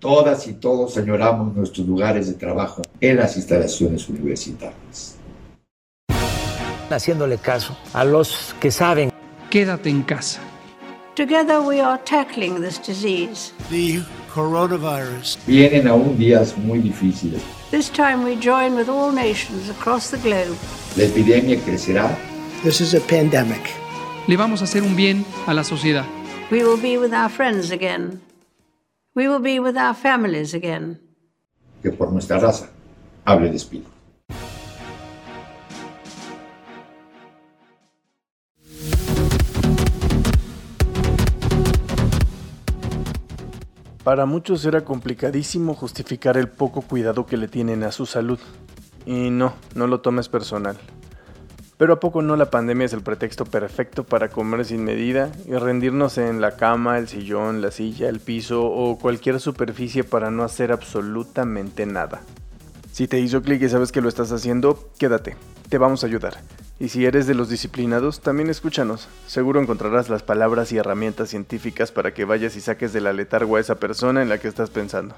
Todas 0.00 0.46
y 0.46 0.52
todos 0.52 0.96
añoramos 0.96 1.54
nuestros 1.56 1.86
lugares 1.86 2.28
de 2.28 2.34
trabajo 2.34 2.82
en 3.00 3.16
las 3.16 3.36
instalaciones 3.36 4.08
universitarias. 4.08 5.16
Haciéndole 6.88 7.38
caso 7.38 7.76
a 7.92 8.04
los 8.04 8.54
que 8.60 8.70
saben. 8.70 9.10
Quédate 9.50 9.90
en 9.90 10.02
casa. 10.02 10.40
Together 11.16 11.60
we 11.60 11.80
are 11.80 12.00
tackling 12.04 12.62
this 12.62 12.78
disease. 12.78 13.52
The 13.70 14.00
coronavirus. 14.32 15.36
Vienen 15.46 15.88
aún 15.88 16.16
días 16.16 16.56
muy 16.56 16.78
difíciles. 16.78 17.42
This 17.72 17.90
time 17.90 18.24
we 18.24 18.36
join 18.36 18.76
with 18.76 18.88
all 18.88 19.12
nations 19.12 19.68
across 19.68 20.10
the 20.10 20.18
globe. 20.18 20.56
La 20.96 21.04
epidemia 21.04 21.58
crecerá. 21.64 22.16
This 22.62 22.80
is 22.80 22.94
a 22.94 23.00
pandemic. 23.00 23.62
Le 24.28 24.36
vamos 24.36 24.60
a 24.60 24.64
hacer 24.64 24.82
un 24.82 24.94
bien 24.94 25.24
a 25.46 25.54
la 25.54 25.64
sociedad. 25.64 26.04
We 26.50 26.62
will 26.62 26.80
be 26.80 26.98
with 26.98 27.12
our 27.12 27.28
friends 27.28 27.72
again. 27.72 28.20
We 29.18 29.26
will 29.26 29.42
be 29.42 29.58
with 29.58 29.76
our 29.76 29.96
families 29.96 30.54
again. 30.54 31.00
Que 31.82 31.90
por 31.90 32.12
nuestra 32.12 32.38
raza 32.38 32.70
hable 33.24 33.50
de 33.50 33.56
espíritu. 33.56 33.90
Para 44.04 44.24
muchos 44.24 44.64
era 44.64 44.84
complicadísimo 44.84 45.74
justificar 45.74 46.36
el 46.36 46.48
poco 46.48 46.82
cuidado 46.82 47.26
que 47.26 47.36
le 47.36 47.48
tienen 47.48 47.82
a 47.82 47.90
su 47.90 48.06
salud. 48.06 48.38
Y 49.04 49.30
no, 49.30 49.54
no 49.74 49.88
lo 49.88 50.00
tomes 50.00 50.28
personal. 50.28 50.76
Pero 51.78 51.92
a 51.92 52.00
poco 52.00 52.22
no 52.22 52.34
la 52.34 52.50
pandemia 52.50 52.86
es 52.86 52.92
el 52.92 53.02
pretexto 53.02 53.44
perfecto 53.44 54.02
para 54.02 54.30
comer 54.30 54.64
sin 54.64 54.82
medida 54.82 55.30
y 55.46 55.52
rendirnos 55.52 56.18
en 56.18 56.40
la 56.40 56.56
cama, 56.56 56.98
el 56.98 57.06
sillón, 57.06 57.62
la 57.62 57.70
silla, 57.70 58.08
el 58.08 58.18
piso 58.18 58.66
o 58.66 58.98
cualquier 58.98 59.38
superficie 59.38 60.02
para 60.02 60.32
no 60.32 60.42
hacer 60.42 60.72
absolutamente 60.72 61.86
nada. 61.86 62.20
Si 62.90 63.06
te 63.06 63.20
hizo 63.20 63.42
clic 63.42 63.62
y 63.62 63.68
sabes 63.68 63.92
que 63.92 64.00
lo 64.00 64.08
estás 64.08 64.32
haciendo, 64.32 64.90
quédate, 64.98 65.36
te 65.68 65.78
vamos 65.78 66.02
a 66.02 66.08
ayudar. 66.08 66.38
Y 66.80 66.88
si 66.88 67.06
eres 67.06 67.28
de 67.28 67.34
los 67.34 67.48
disciplinados, 67.48 68.20
también 68.20 68.50
escúchanos. 68.50 69.08
Seguro 69.28 69.60
encontrarás 69.60 70.08
las 70.08 70.24
palabras 70.24 70.72
y 70.72 70.78
herramientas 70.78 71.28
científicas 71.28 71.92
para 71.92 72.12
que 72.12 72.24
vayas 72.24 72.56
y 72.56 72.60
saques 72.60 72.92
de 72.92 73.00
la 73.00 73.12
letargo 73.12 73.54
a 73.54 73.60
esa 73.60 73.76
persona 73.76 74.20
en 74.20 74.28
la 74.28 74.38
que 74.38 74.48
estás 74.48 74.70
pensando. 74.70 75.14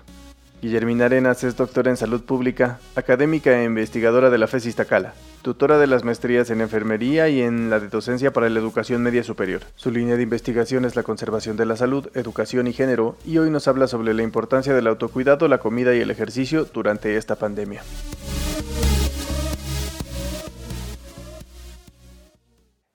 Guillermina 0.61 1.07
Arenas 1.07 1.43
es 1.43 1.57
doctora 1.57 1.89
en 1.89 1.97
salud 1.97 2.23
pública, 2.23 2.81
académica 2.95 3.59
e 3.59 3.65
investigadora 3.65 4.29
de 4.29 4.37
la 4.37 4.47
FES 4.47 4.67
Iztacala, 4.67 5.15
tutora 5.41 5.79
de 5.79 5.87
las 5.87 6.05
maestrías 6.05 6.51
en 6.51 6.61
enfermería 6.61 7.31
y 7.31 7.41
en 7.41 7.71
la 7.71 7.81
de 7.81 7.89
docencia 7.89 8.31
para 8.35 8.51
la 8.51 8.59
educación 8.59 9.03
media 9.03 9.25
superior. 9.25 9.63
Su 9.75 9.91
línea 9.91 10.17
de 10.17 10.23
investigación 10.23 10.85
es 10.85 10.97
la 10.97 11.03
conservación 11.03 11.57
de 11.57 11.65
la 11.65 11.77
salud, 11.77 12.11
educación 12.15 12.67
y 12.67 12.75
género, 12.75 13.17
y 13.25 13.39
hoy 13.39 13.49
nos 13.49 13.69
habla 13.69 13.87
sobre 13.87 14.13
la 14.13 14.23
importancia 14.23 14.75
del 14.75 14.87
autocuidado, 14.87 15.49
la 15.49 15.57
comida 15.57 15.95
y 15.95 16.01
el 16.01 16.11
ejercicio 16.11 16.67
durante 16.67 17.17
esta 17.17 17.37
pandemia. 17.37 17.83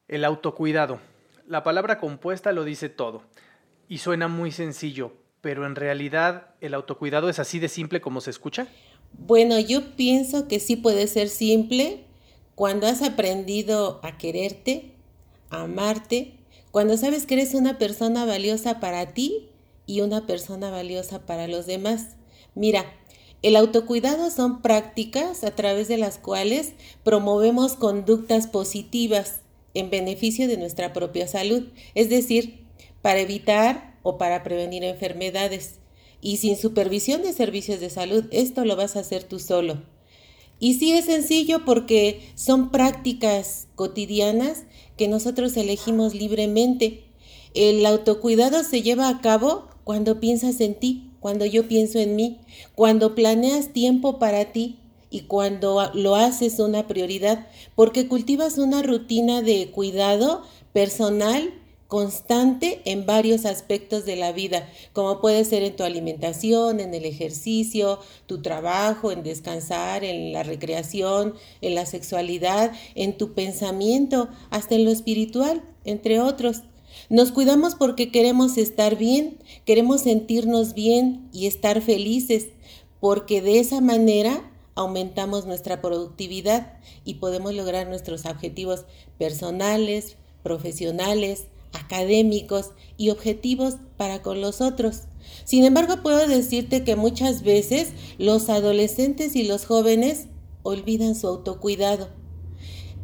El 0.07 0.23
autocuidado. 0.23 0.99
La 1.47 1.63
palabra 1.63 1.97
compuesta 1.97 2.51
lo 2.51 2.63
dice 2.63 2.89
todo 2.89 3.23
y 3.87 3.97
suena 3.97 4.27
muy 4.27 4.51
sencillo, 4.51 5.13
pero 5.45 5.67
en 5.67 5.75
realidad 5.75 6.47
el 6.59 6.73
autocuidado 6.73 7.29
es 7.29 7.37
así 7.37 7.59
de 7.59 7.69
simple 7.69 8.01
como 8.01 8.19
se 8.19 8.31
escucha. 8.31 8.67
Bueno, 9.13 9.59
yo 9.59 9.95
pienso 9.95 10.47
que 10.47 10.59
sí 10.59 10.75
puede 10.75 11.05
ser 11.05 11.29
simple 11.29 12.05
cuando 12.55 12.87
has 12.87 13.03
aprendido 13.03 13.99
a 14.01 14.17
quererte, 14.17 14.93
a 15.51 15.61
amarte, 15.61 16.33
cuando 16.71 16.97
sabes 16.97 17.27
que 17.27 17.35
eres 17.35 17.53
una 17.53 17.77
persona 17.77 18.25
valiosa 18.25 18.79
para 18.79 19.13
ti 19.13 19.49
y 19.85 20.01
una 20.01 20.25
persona 20.25 20.71
valiosa 20.71 21.27
para 21.27 21.47
los 21.47 21.67
demás. 21.67 22.15
Mira, 22.55 22.83
el 23.43 23.55
autocuidado 23.55 24.31
son 24.31 24.63
prácticas 24.63 25.43
a 25.43 25.51
través 25.51 25.87
de 25.87 25.99
las 25.99 26.17
cuales 26.17 26.73
promovemos 27.03 27.75
conductas 27.75 28.47
positivas 28.47 29.41
en 29.75 29.91
beneficio 29.91 30.47
de 30.47 30.57
nuestra 30.57 30.91
propia 30.91 31.27
salud, 31.27 31.67
es 31.93 32.09
decir, 32.09 32.65
para 33.03 33.19
evitar 33.19 33.94
o 34.05 34.17
para 34.19 34.43
prevenir 34.43 34.83
enfermedades. 34.83 35.79
Y 36.21 36.37
sin 36.37 36.55
supervisión 36.55 37.23
de 37.23 37.33
servicios 37.33 37.79
de 37.79 37.89
salud, 37.89 38.25
esto 38.31 38.63
lo 38.63 38.75
vas 38.75 38.95
a 38.95 38.99
hacer 38.99 39.23
tú 39.23 39.39
solo. 39.39 39.81
Y 40.59 40.75
sí 40.75 40.93
es 40.93 41.05
sencillo 41.05 41.65
porque 41.65 42.21
son 42.35 42.71
prácticas 42.71 43.67
cotidianas 43.75 44.63
que 44.95 45.07
nosotros 45.07 45.57
elegimos 45.57 46.13
libremente. 46.13 47.03
El 47.53 47.85
autocuidado 47.85 48.63
se 48.63 48.83
lleva 48.83 49.09
a 49.09 49.21
cabo 49.21 49.67
cuando 49.83 50.19
piensas 50.19 50.61
en 50.61 50.75
ti, 50.75 51.11
cuando 51.19 51.45
yo 51.45 51.67
pienso 51.67 51.99
en 51.99 52.15
mí, 52.15 52.39
cuando 52.75 53.15
planeas 53.15 53.73
tiempo 53.73 54.19
para 54.19 54.53
ti, 54.53 54.79
y 55.15 55.21
cuando 55.21 55.91
lo 55.93 56.15
haces 56.15 56.59
una 56.59 56.87
prioridad, 56.87 57.47
porque 57.73 58.09
cultivas 58.09 58.57
una 58.57 58.81
rutina 58.83 59.41
de 59.41 59.71
cuidado 59.71 60.43
personal 60.73 61.53
constante 61.95 62.81
en 62.83 63.05
varios 63.05 63.45
aspectos 63.45 64.03
de 64.03 64.17
la 64.17 64.33
vida, 64.33 64.67
como 64.91 65.21
puede 65.21 65.45
ser 65.45 65.63
en 65.63 65.77
tu 65.77 65.83
alimentación, 65.83 66.81
en 66.81 66.93
el 66.93 67.05
ejercicio, 67.05 67.99
tu 68.25 68.41
trabajo, 68.41 69.13
en 69.13 69.23
descansar, 69.23 70.03
en 70.03 70.33
la 70.33 70.43
recreación, 70.43 71.35
en 71.61 71.73
la 71.73 71.85
sexualidad, 71.85 72.73
en 72.95 73.17
tu 73.17 73.33
pensamiento, 73.33 74.27
hasta 74.49 74.75
en 74.75 74.83
lo 74.83 74.91
espiritual, 74.91 75.63
entre 75.85 76.19
otros. 76.19 76.63
Nos 77.07 77.31
cuidamos 77.31 77.75
porque 77.75 78.11
queremos 78.11 78.57
estar 78.57 78.97
bien, 78.97 79.37
queremos 79.63 80.01
sentirnos 80.01 80.73
bien 80.73 81.29
y 81.31 81.47
estar 81.47 81.81
felices, 81.81 82.47
porque 82.99 83.41
de 83.41 83.59
esa 83.59 83.79
manera 83.79 84.51
aumentamos 84.75 85.45
nuestra 85.45 85.79
productividad 85.79 86.73
y 87.05 87.13
podemos 87.13 87.53
lograr 87.53 87.87
nuestros 87.87 88.25
objetivos 88.25 88.83
personales, 89.17 90.17
profesionales, 90.43 91.45
académicos 91.75 92.71
y 92.97 93.09
objetivos 93.09 93.75
para 93.97 94.21
con 94.21 94.41
los 94.41 94.61
otros. 94.61 95.03
Sin 95.43 95.63
embargo, 95.63 96.01
puedo 96.01 96.27
decirte 96.27 96.83
que 96.83 96.95
muchas 96.95 97.43
veces 97.43 97.89
los 98.17 98.49
adolescentes 98.49 99.35
y 99.35 99.43
los 99.43 99.65
jóvenes 99.65 100.27
olvidan 100.63 101.15
su 101.15 101.27
autocuidado, 101.27 102.09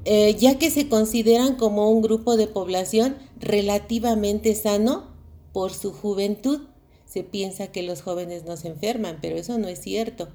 eh, 0.06 0.36
ya 0.40 0.58
que 0.58 0.72
se 0.72 0.90
consideran 0.90 1.56
como 1.56 1.90
un 1.92 2.02
grupo 2.02 2.38
de 2.38 2.48
población 2.48 3.18
relativamente 3.40 4.56
sano 4.56 5.12
por 5.54 5.74
su 5.74 5.92
juventud. 5.92 6.62
Se 7.06 7.24
piensa 7.24 7.68
que 7.68 7.84
los 7.84 8.02
jóvenes 8.02 8.46
no 8.46 8.56
se 8.56 8.70
enferman, 8.70 9.20
pero 9.22 9.36
eso 9.36 9.58
no 9.58 9.68
es 9.68 9.82
cierto. 9.82 10.30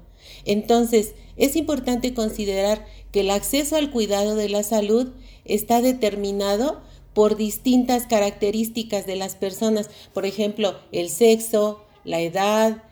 Entonces, 0.45 1.15
es 1.35 1.55
importante 1.55 2.13
considerar 2.13 2.85
que 3.11 3.21
el 3.21 3.31
acceso 3.31 3.75
al 3.75 3.91
cuidado 3.91 4.35
de 4.35 4.49
la 4.49 4.63
salud 4.63 5.09
está 5.43 5.81
determinado 5.81 6.81
por 7.17 7.35
distintas 7.35 8.05
características 8.05 9.07
de 9.07 9.15
las 9.15 9.35
personas, 9.35 9.89
por 10.13 10.27
ejemplo, 10.27 10.79
el 10.91 11.09
sexo, 11.09 11.83
la 12.03 12.19
edad, 12.19 12.83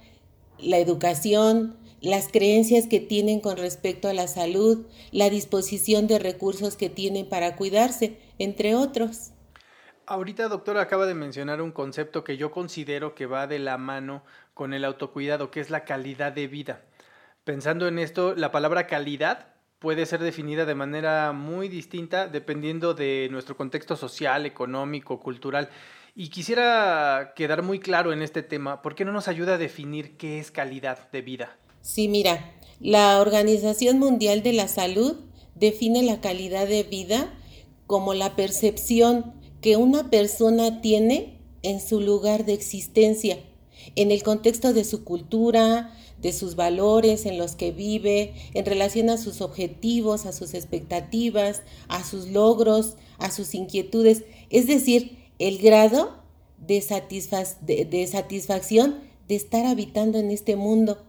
la 0.58 0.80
educación, 0.80 1.78
las 2.02 2.30
creencias 2.30 2.88
que 2.88 3.00
tienen 3.00 3.40
con 3.40 3.56
respecto 3.56 4.08
a 4.08 4.14
la 4.14 4.28
salud, 4.28 4.88
la 5.12 5.30
disposición 5.30 6.08
de 6.08 6.18
recursos 6.18 6.76
que 6.76 6.90
tienen 6.90 7.30
para 7.30 7.56
cuidarse, 7.56 8.18
entre 8.40 8.74
otros. 8.74 9.30
Ahorita, 10.08 10.48
doctora, 10.48 10.82
acaba 10.82 11.06
de 11.06 11.14
mencionar 11.14 11.62
un 11.62 11.72
concepto 11.72 12.24
que 12.24 12.36
yo 12.36 12.50
considero 12.50 13.14
que 13.14 13.28
va 13.28 13.46
de 13.46 13.60
la 13.60 13.78
mano 13.78 14.24
con 14.56 14.74
el 14.74 14.86
autocuidado, 14.86 15.52
que 15.52 15.60
es 15.60 15.70
la 15.70 15.86
calidad 15.86 16.32
de 16.32 16.48
vida. 16.48 16.82
Pensando 17.44 17.88
en 17.88 18.00
esto, 18.00 18.34
la 18.34 18.52
palabra 18.52 18.88
calidad 18.88 19.55
puede 19.80 20.06
ser 20.06 20.22
definida 20.22 20.66
de 20.66 20.76
manera 20.76 21.32
muy 21.32 21.68
distinta 21.70 22.28
dependiendo 22.28 22.94
de 22.94 23.28
nuestro 23.32 23.58
contexto 23.58 23.96
social, 23.96 24.46
económico, 24.46 25.20
cultural. 25.20 25.70
Y 26.16 26.30
quisiera 26.30 27.34
quedar 27.36 27.62
muy 27.62 27.80
claro 27.80 28.14
en 28.14 28.22
este 28.22 28.42
tema, 28.42 28.82
¿por 28.82 28.96
qué 28.96 29.04
no 29.04 29.12
nos 29.12 29.28
ayuda 29.28 29.56
a 29.56 29.58
definir 29.58 30.18
qué 30.18 30.40
es 30.40 30.50
calidad 30.50 31.12
de 31.12 31.22
vida? 31.22 31.58
Sí, 31.82 32.08
mira, 32.08 32.54
la 32.80 33.20
Organización 33.20 34.00
Mundial 34.00 34.42
de 34.42 34.54
la 34.54 34.68
Salud 34.68 35.18
define 35.56 36.04
la 36.04 36.22
calidad 36.22 36.68
de 36.68 36.84
vida 36.84 37.34
como 37.86 38.14
la 38.14 38.36
percepción 38.36 39.34
que 39.62 39.78
una 39.78 40.10
persona 40.10 40.82
tiene 40.82 41.40
en 41.64 41.80
su 41.80 42.00
lugar 42.00 42.46
de 42.46 42.54
existencia, 42.54 43.40
en 43.96 44.12
el 44.12 44.24
contexto 44.24 44.74
de 44.74 44.84
su 44.84 45.04
cultura, 45.04 45.92
de 46.22 46.34
sus 46.34 46.56
valores 46.56 47.26
en 47.26 47.38
los 47.38 47.56
que 47.56 47.72
vive, 47.72 48.34
en 48.54 48.66
relación 48.66 49.10
a 49.10 49.18
sus 49.18 49.42
objetivos, 49.42 50.26
a 50.26 50.32
sus 50.32 50.54
expectativas, 50.54 51.62
a 51.88 52.04
sus 52.04 52.28
logros, 52.28 52.96
a 53.18 53.32
sus 53.32 53.54
inquietudes, 53.54 54.24
es 54.50 54.68
decir, 54.68 55.18
el 55.40 55.58
grado 55.58 56.24
de, 56.58 56.76
de, 57.90 58.08
satisfacción 58.08 58.96
de 59.28 59.36
estar 59.36 59.66
habitando 59.66 60.18
en 60.18 60.32
este 60.32 60.56
mundo, 60.56 61.04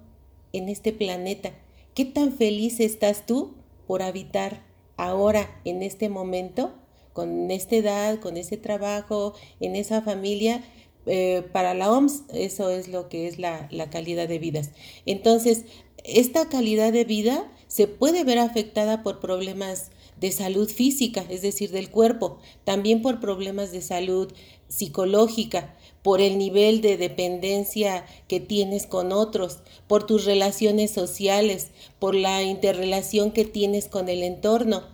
en 0.52 0.68
este 0.68 0.92
planeta. 0.92 1.52
¿Qué 1.94 2.04
tan 2.04 2.32
feliz 2.32 2.80
estás 2.80 3.26
tú 3.26 3.54
por 3.86 4.02
habitar 4.02 4.64
ahora, 4.96 5.60
en 5.64 5.82
este 5.82 6.08
momento, 6.08 6.74
con 7.12 7.50
esta 7.50 7.76
edad, 7.76 8.20
con 8.20 8.36
ese 8.36 8.56
trabajo, 8.56 9.34
en 9.60 9.76
esa 9.76 10.02
familia? 10.02 10.62
Eh, 11.06 11.42
para 11.52 11.74
la 11.74 11.90
OMS 11.90 12.24
eso 12.34 12.70
es 12.70 12.88
lo 12.88 13.08
que 13.08 13.28
es 13.28 13.38
la, 13.38 13.68
la 13.70 13.90
calidad 13.90 14.28
de 14.28 14.38
vidas. 14.38 14.70
Entonces, 15.06 15.64
esta 16.04 16.48
calidad 16.48 16.92
de 16.92 17.04
vida 17.04 17.50
se 17.68 17.86
puede 17.86 18.24
ver 18.24 18.38
afectada 18.38 19.02
por 19.02 19.20
problemas 19.20 19.90
de 20.20 20.32
salud 20.32 20.68
física, 20.68 21.24
es 21.28 21.42
decir, 21.42 21.70
del 21.70 21.90
cuerpo, 21.90 22.38
también 22.64 23.02
por 23.02 23.20
problemas 23.20 23.70
de 23.72 23.82
salud 23.82 24.32
psicológica, 24.68 25.74
por 26.02 26.20
el 26.20 26.38
nivel 26.38 26.80
de 26.80 26.96
dependencia 26.96 28.06
que 28.28 28.40
tienes 28.40 28.86
con 28.86 29.12
otros, 29.12 29.58
por 29.88 30.06
tus 30.06 30.24
relaciones 30.24 30.90
sociales, 30.90 31.70
por 31.98 32.14
la 32.14 32.42
interrelación 32.42 33.32
que 33.32 33.44
tienes 33.44 33.88
con 33.88 34.08
el 34.08 34.22
entorno. 34.22 34.84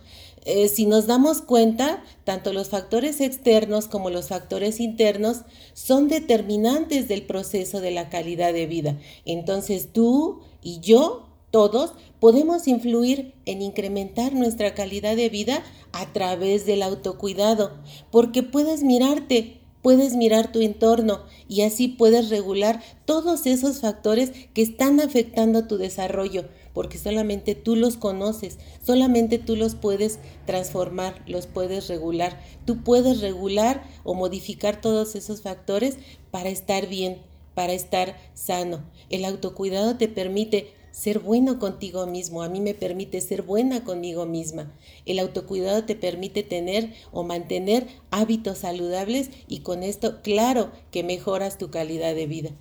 Eh, 0.45 0.67
si 0.67 0.85
nos 0.85 1.07
damos 1.07 1.41
cuenta, 1.41 2.03
tanto 2.23 2.51
los 2.53 2.69
factores 2.69 3.21
externos 3.21 3.87
como 3.87 4.09
los 4.09 4.27
factores 4.27 4.79
internos 4.79 5.41
son 5.73 6.07
determinantes 6.07 7.07
del 7.07 7.23
proceso 7.23 7.79
de 7.81 7.91
la 7.91 8.09
calidad 8.09 8.53
de 8.53 8.67
vida. 8.67 8.99
Entonces 9.25 9.89
tú 9.93 10.41
y 10.61 10.79
yo, 10.81 11.29
todos, 11.51 11.93
podemos 12.19 12.67
influir 12.67 13.33
en 13.45 13.61
incrementar 13.61 14.33
nuestra 14.33 14.73
calidad 14.73 15.15
de 15.15 15.29
vida 15.29 15.63
a 15.91 16.11
través 16.11 16.65
del 16.65 16.83
autocuidado, 16.83 17.71
porque 18.11 18.43
puedes 18.43 18.83
mirarte, 18.83 19.62
puedes 19.83 20.15
mirar 20.15 20.51
tu 20.51 20.61
entorno 20.61 21.21
y 21.47 21.61
así 21.61 21.87
puedes 21.87 22.31
regular 22.31 22.81
todos 23.05 23.45
esos 23.45 23.81
factores 23.81 24.31
que 24.55 24.63
están 24.63 24.99
afectando 24.99 25.67
tu 25.67 25.77
desarrollo 25.77 26.45
porque 26.73 26.97
solamente 26.97 27.53
tú 27.55 27.75
los 27.75 27.97
conoces, 27.97 28.57
solamente 28.83 29.37
tú 29.37 29.55
los 29.55 29.75
puedes 29.75 30.19
transformar, 30.45 31.21
los 31.27 31.45
puedes 31.45 31.87
regular. 31.87 32.41
Tú 32.65 32.83
puedes 32.83 33.21
regular 33.21 33.83
o 34.03 34.15
modificar 34.15 34.81
todos 34.81 35.15
esos 35.15 35.41
factores 35.41 35.97
para 36.31 36.49
estar 36.49 36.87
bien, 36.87 37.21
para 37.53 37.73
estar 37.73 38.17
sano. 38.33 38.83
El 39.09 39.23
autocuidado 39.25 39.97
te 39.97 40.07
permite 40.07 40.73
ser 40.93 41.17
bueno 41.19 41.57
contigo 41.57 42.05
mismo, 42.05 42.43
a 42.43 42.49
mí 42.49 42.61
me 42.61 42.75
permite 42.75 43.19
ser 43.19 43.41
buena 43.41 43.83
conmigo 43.83 44.27
misma. 44.27 44.71
El 45.05 45.17
autocuidado 45.17 45.83
te 45.83 45.95
permite 45.95 46.43
tener 46.43 46.93
o 47.11 47.23
mantener 47.23 47.87
hábitos 48.11 48.59
saludables 48.59 49.31
y 49.47 49.61
con 49.61 49.81
esto, 49.81 50.21
claro, 50.21 50.71
que 50.91 51.03
mejoras 51.03 51.57
tu 51.57 51.71
calidad 51.71 52.13
de 52.13 52.27
vida. 52.27 52.51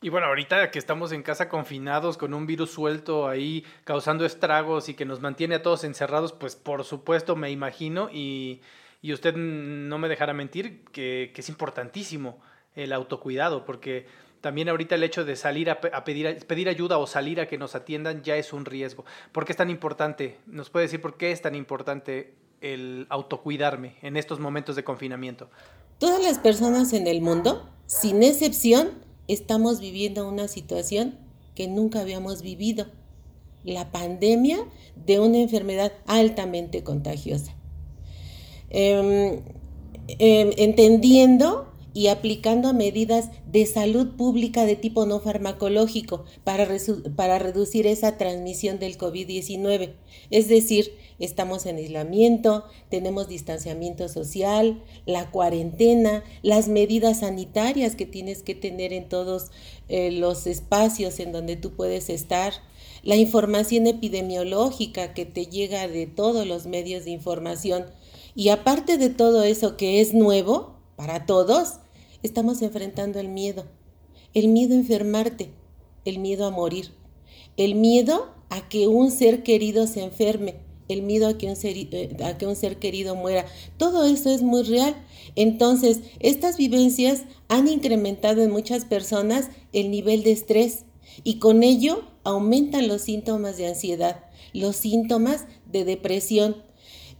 Y 0.00 0.08
bueno, 0.08 0.26
ahorita 0.26 0.70
que 0.70 0.78
estamos 0.78 1.12
en 1.12 1.22
casa 1.22 1.48
confinados 1.48 2.16
con 2.16 2.34
un 2.34 2.46
virus 2.46 2.70
suelto 2.70 3.28
ahí 3.28 3.64
causando 3.84 4.24
estragos 4.24 4.88
y 4.88 4.94
que 4.94 5.04
nos 5.04 5.20
mantiene 5.20 5.56
a 5.56 5.62
todos 5.62 5.84
encerrados, 5.84 6.32
pues 6.32 6.56
por 6.56 6.84
supuesto 6.84 7.36
me 7.36 7.50
imagino 7.50 8.08
y, 8.10 8.62
usted 9.02 9.34
no 9.34 9.98
me 9.98 10.08
dejará 10.08 10.32
mentir 10.32 10.84
que, 10.86 11.32
es 11.34 11.48
importantísimo 11.50 12.40
el 12.74 12.94
autocuidado, 12.94 13.66
porque 13.66 14.06
también 14.44 14.68
ahorita 14.68 14.96
el 14.96 15.02
hecho 15.02 15.24
de 15.24 15.36
salir 15.36 15.70
a, 15.70 15.80
pedir, 15.80 16.68
ayuda 16.68 16.98
o 16.98 17.06
salir 17.06 17.40
a 17.40 17.48
que 17.48 17.56
nos 17.56 17.74
atiendan 17.74 18.22
ya 18.22 18.36
es 18.36 18.52
un 18.52 18.66
riesgo. 18.66 19.06
¿Por 19.32 19.46
qué 19.46 19.52
es 19.52 19.56
tan 19.56 19.70
importante? 19.70 20.36
¿Nos 20.44 20.68
puede 20.68 20.84
decir 20.84 21.00
por 21.00 21.16
qué 21.16 21.32
es 21.32 21.40
tan 21.40 21.54
importante 21.54 22.34
el 22.60 23.06
autocuidarme 23.08 23.94
en 24.02 24.18
estos 24.18 24.40
momentos 24.40 24.76
de 24.76 24.84
confinamiento? 24.84 25.48
Todas 25.96 26.22
las 26.22 26.38
personas 26.38 26.92
en 26.92 27.06
el 27.06 27.22
mundo, 27.22 27.70
sin 27.86 28.22
excepción, 28.22 28.90
estamos 29.28 29.80
viviendo 29.80 30.28
una 30.28 30.46
situación 30.46 31.16
que 31.54 31.66
nunca 31.66 32.02
habíamos 32.02 32.42
vivido, 32.42 32.88
la 33.64 33.92
pandemia 33.92 34.58
de 34.94 35.20
una 35.20 35.38
enfermedad 35.38 35.90
altamente 36.06 36.84
contagiosa. 36.84 37.56
Em, 38.68 39.40
em, 40.18 40.50
entendiendo 40.58 41.73
y 41.94 42.08
aplicando 42.08 42.74
medidas 42.74 43.30
de 43.50 43.64
salud 43.64 44.16
pública 44.16 44.66
de 44.66 44.74
tipo 44.74 45.06
no 45.06 45.20
farmacológico 45.20 46.24
para, 46.42 46.68
para 47.14 47.38
reducir 47.38 47.86
esa 47.86 48.18
transmisión 48.18 48.80
del 48.80 48.98
COVID-19. 48.98 49.94
Es 50.30 50.48
decir, 50.48 50.92
estamos 51.20 51.66
en 51.66 51.76
aislamiento, 51.76 52.64
tenemos 52.90 53.28
distanciamiento 53.28 54.08
social, 54.08 54.82
la 55.06 55.30
cuarentena, 55.30 56.24
las 56.42 56.68
medidas 56.68 57.20
sanitarias 57.20 57.94
que 57.94 58.06
tienes 58.06 58.42
que 58.42 58.56
tener 58.56 58.92
en 58.92 59.08
todos 59.08 59.52
eh, 59.88 60.10
los 60.10 60.48
espacios 60.48 61.20
en 61.20 61.30
donde 61.30 61.54
tú 61.56 61.76
puedes 61.76 62.10
estar, 62.10 62.52
la 63.04 63.16
información 63.16 63.86
epidemiológica 63.86 65.14
que 65.14 65.26
te 65.26 65.46
llega 65.46 65.86
de 65.86 66.06
todos 66.06 66.44
los 66.46 66.66
medios 66.66 67.04
de 67.04 67.12
información. 67.12 67.86
Y 68.34 68.48
aparte 68.48 68.98
de 68.98 69.10
todo 69.10 69.44
eso 69.44 69.76
que 69.76 70.00
es 70.00 70.12
nuevo 70.12 70.74
para 70.96 71.26
todos, 71.26 71.74
estamos 72.24 72.62
enfrentando 72.62 73.20
el 73.20 73.28
miedo. 73.28 73.66
El 74.32 74.48
miedo 74.48 74.74
a 74.74 74.78
enfermarte, 74.78 75.50
el 76.04 76.18
miedo 76.18 76.46
a 76.46 76.50
morir, 76.50 76.90
el 77.56 77.76
miedo 77.76 78.32
a 78.48 78.68
que 78.68 78.88
un 78.88 79.12
ser 79.12 79.44
querido 79.44 79.86
se 79.86 80.02
enferme, 80.02 80.56
el 80.88 81.02
miedo 81.02 81.28
a 81.28 81.38
que, 81.38 81.48
un 81.48 81.54
ser, 81.54 81.76
eh, 81.76 82.16
a 82.24 82.36
que 82.36 82.46
un 82.46 82.56
ser 82.56 82.78
querido 82.78 83.14
muera. 83.14 83.44
Todo 83.76 84.04
eso 84.04 84.30
es 84.30 84.42
muy 84.42 84.62
real. 84.62 84.96
Entonces, 85.36 86.00
estas 86.18 86.56
vivencias 86.56 87.24
han 87.48 87.68
incrementado 87.68 88.42
en 88.42 88.50
muchas 88.50 88.84
personas 88.84 89.50
el 89.72 89.90
nivel 89.90 90.24
de 90.24 90.32
estrés 90.32 90.84
y 91.22 91.38
con 91.38 91.62
ello 91.62 92.04
aumentan 92.24 92.88
los 92.88 93.02
síntomas 93.02 93.56
de 93.58 93.68
ansiedad, 93.68 94.24
los 94.52 94.76
síntomas 94.76 95.46
de 95.70 95.84
depresión. 95.84 96.56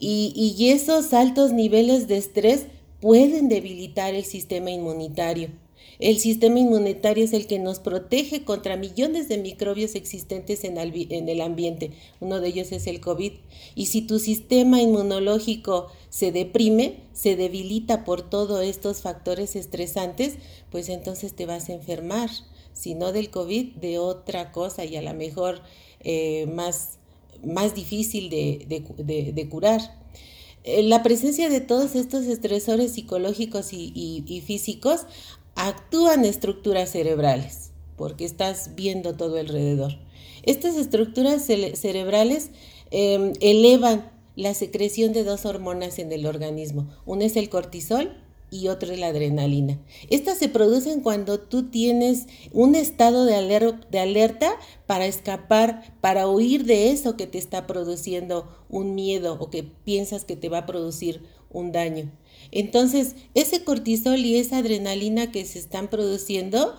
Y, 0.01 0.33
y 0.35 0.71
esos 0.71 1.13
altos 1.13 1.53
niveles 1.53 2.09
de 2.09 2.17
estrés 2.17 2.67
pueden 3.05 3.51
debilitar 3.51 4.15
el 4.15 4.25
sistema 4.25 4.71
inmunitario. 4.71 5.51
El 5.99 6.17
sistema 6.17 6.59
inmunitario 6.59 7.23
es 7.23 7.35
el 7.35 7.47
que 7.47 7.59
nos 7.59 7.79
protege 7.79 8.47
contra 8.47 8.79
millones 8.79 9.29
de 9.29 9.37
microbios 9.37 9.95
existentes 9.95 10.65
en, 10.65 10.79
el 10.79 11.41
ambiente. 11.43 11.91
Uno 12.21 12.41
de 12.41 12.49
ellos 12.49 12.73
es 12.73 12.87
el 12.87 13.03
COVID. 13.03 13.33
Y 13.75 13.87
si 13.87 14.01
tu 14.01 14.19
sistema 14.19 14.81
inmunológico 14.81 15.89
se 16.09 16.33
deprime, 16.33 17.01
se 17.13 17.37
debilita 17.37 18.07
por 18.07 18.23
todos 18.23 18.65
estos 18.65 19.03
factores 19.03 19.55
estresantes, 19.55 20.37
pues 20.71 20.89
entonces 20.89 21.37
te 21.37 21.45
vas 21.45 21.69
a 21.69 21.75
enfermar. 21.75 22.31
Si 22.73 22.95
no 22.95 23.13
del 23.13 23.29
COVID, 23.31 23.75
de 23.75 23.99
otra 23.99 24.51
cosa 24.51 24.87
y 24.87 24.97
a 24.97 25.03
lo 25.03 25.13
mejor 25.13 25.61
eh, 26.01 26.47
más, 26.47 26.97
más 27.45 27.75
difícil 27.75 28.31
de 28.31 29.47
curar. 29.51 30.04
Eh, 30.65 30.83
la 30.83 31.03
presencia 31.03 31.51
de 31.51 31.61
todos 31.61 31.95
estos 31.95 32.25
estresores 32.25 32.93
psicológicos 32.93 33.69
y, 33.73 34.43
físicos 34.47 35.03
actúan 35.55 36.25
estructuras 36.25 36.91
cerebrales, 36.91 37.71
porque 37.97 38.25
estás 38.25 38.71
viendo 38.75 39.15
todo 39.15 39.39
alrededor. 39.39 39.93
Estas 40.43 40.77
estructuras 40.77 41.45
cerebrales 41.45 42.51
em, 42.91 43.35
elevan 43.41 44.11
la 44.37 44.55
secreción 44.55 45.13
de 45.13 45.23
dos 45.23 45.45
hormonas 45.45 45.99
en 45.99 46.11
el 46.13 46.27
organismo. 46.27 46.89
Una 47.07 47.27
es 47.27 47.37
el 47.37 47.49
cortisol 47.51 48.24
y 48.55 48.69
otra 48.69 48.93
es 48.93 49.01
la 49.01 49.09
adrenalina. 49.09 49.81
Estas 50.11 50.39
se 50.39 50.49
producen 50.49 51.01
cuando 51.01 51.41
tú 51.41 51.71
tienes 51.71 52.27
un 52.53 52.77
estado 52.77 53.25
de, 53.25 53.75
de 53.91 53.99
alerta 53.99 54.55
para 54.87 55.07
escapar, 55.07 55.97
para 56.01 56.29
huir 56.29 56.65
de 56.65 56.91
eso 56.91 57.17
que 57.17 57.27
te 57.27 57.39
está 57.39 57.67
produciendo 57.67 58.49
un 58.69 58.95
miedo 58.95 59.37
o 59.41 59.51
que 59.51 59.65
piensas 59.65 60.25
que 60.25 60.37
te 60.37 60.49
va 60.49 60.59
a 60.59 60.67
producir 60.67 61.25
un 61.51 61.73
daño. 61.73 62.13
Entonces, 62.53 63.17
ese 63.35 63.65
cortisol 63.65 64.21
y 64.21 64.37
esa 64.37 64.59
adrenalina 64.59 65.33
que 65.33 65.45
se 65.47 65.59
están 65.59 65.89
produciendo 65.89 66.77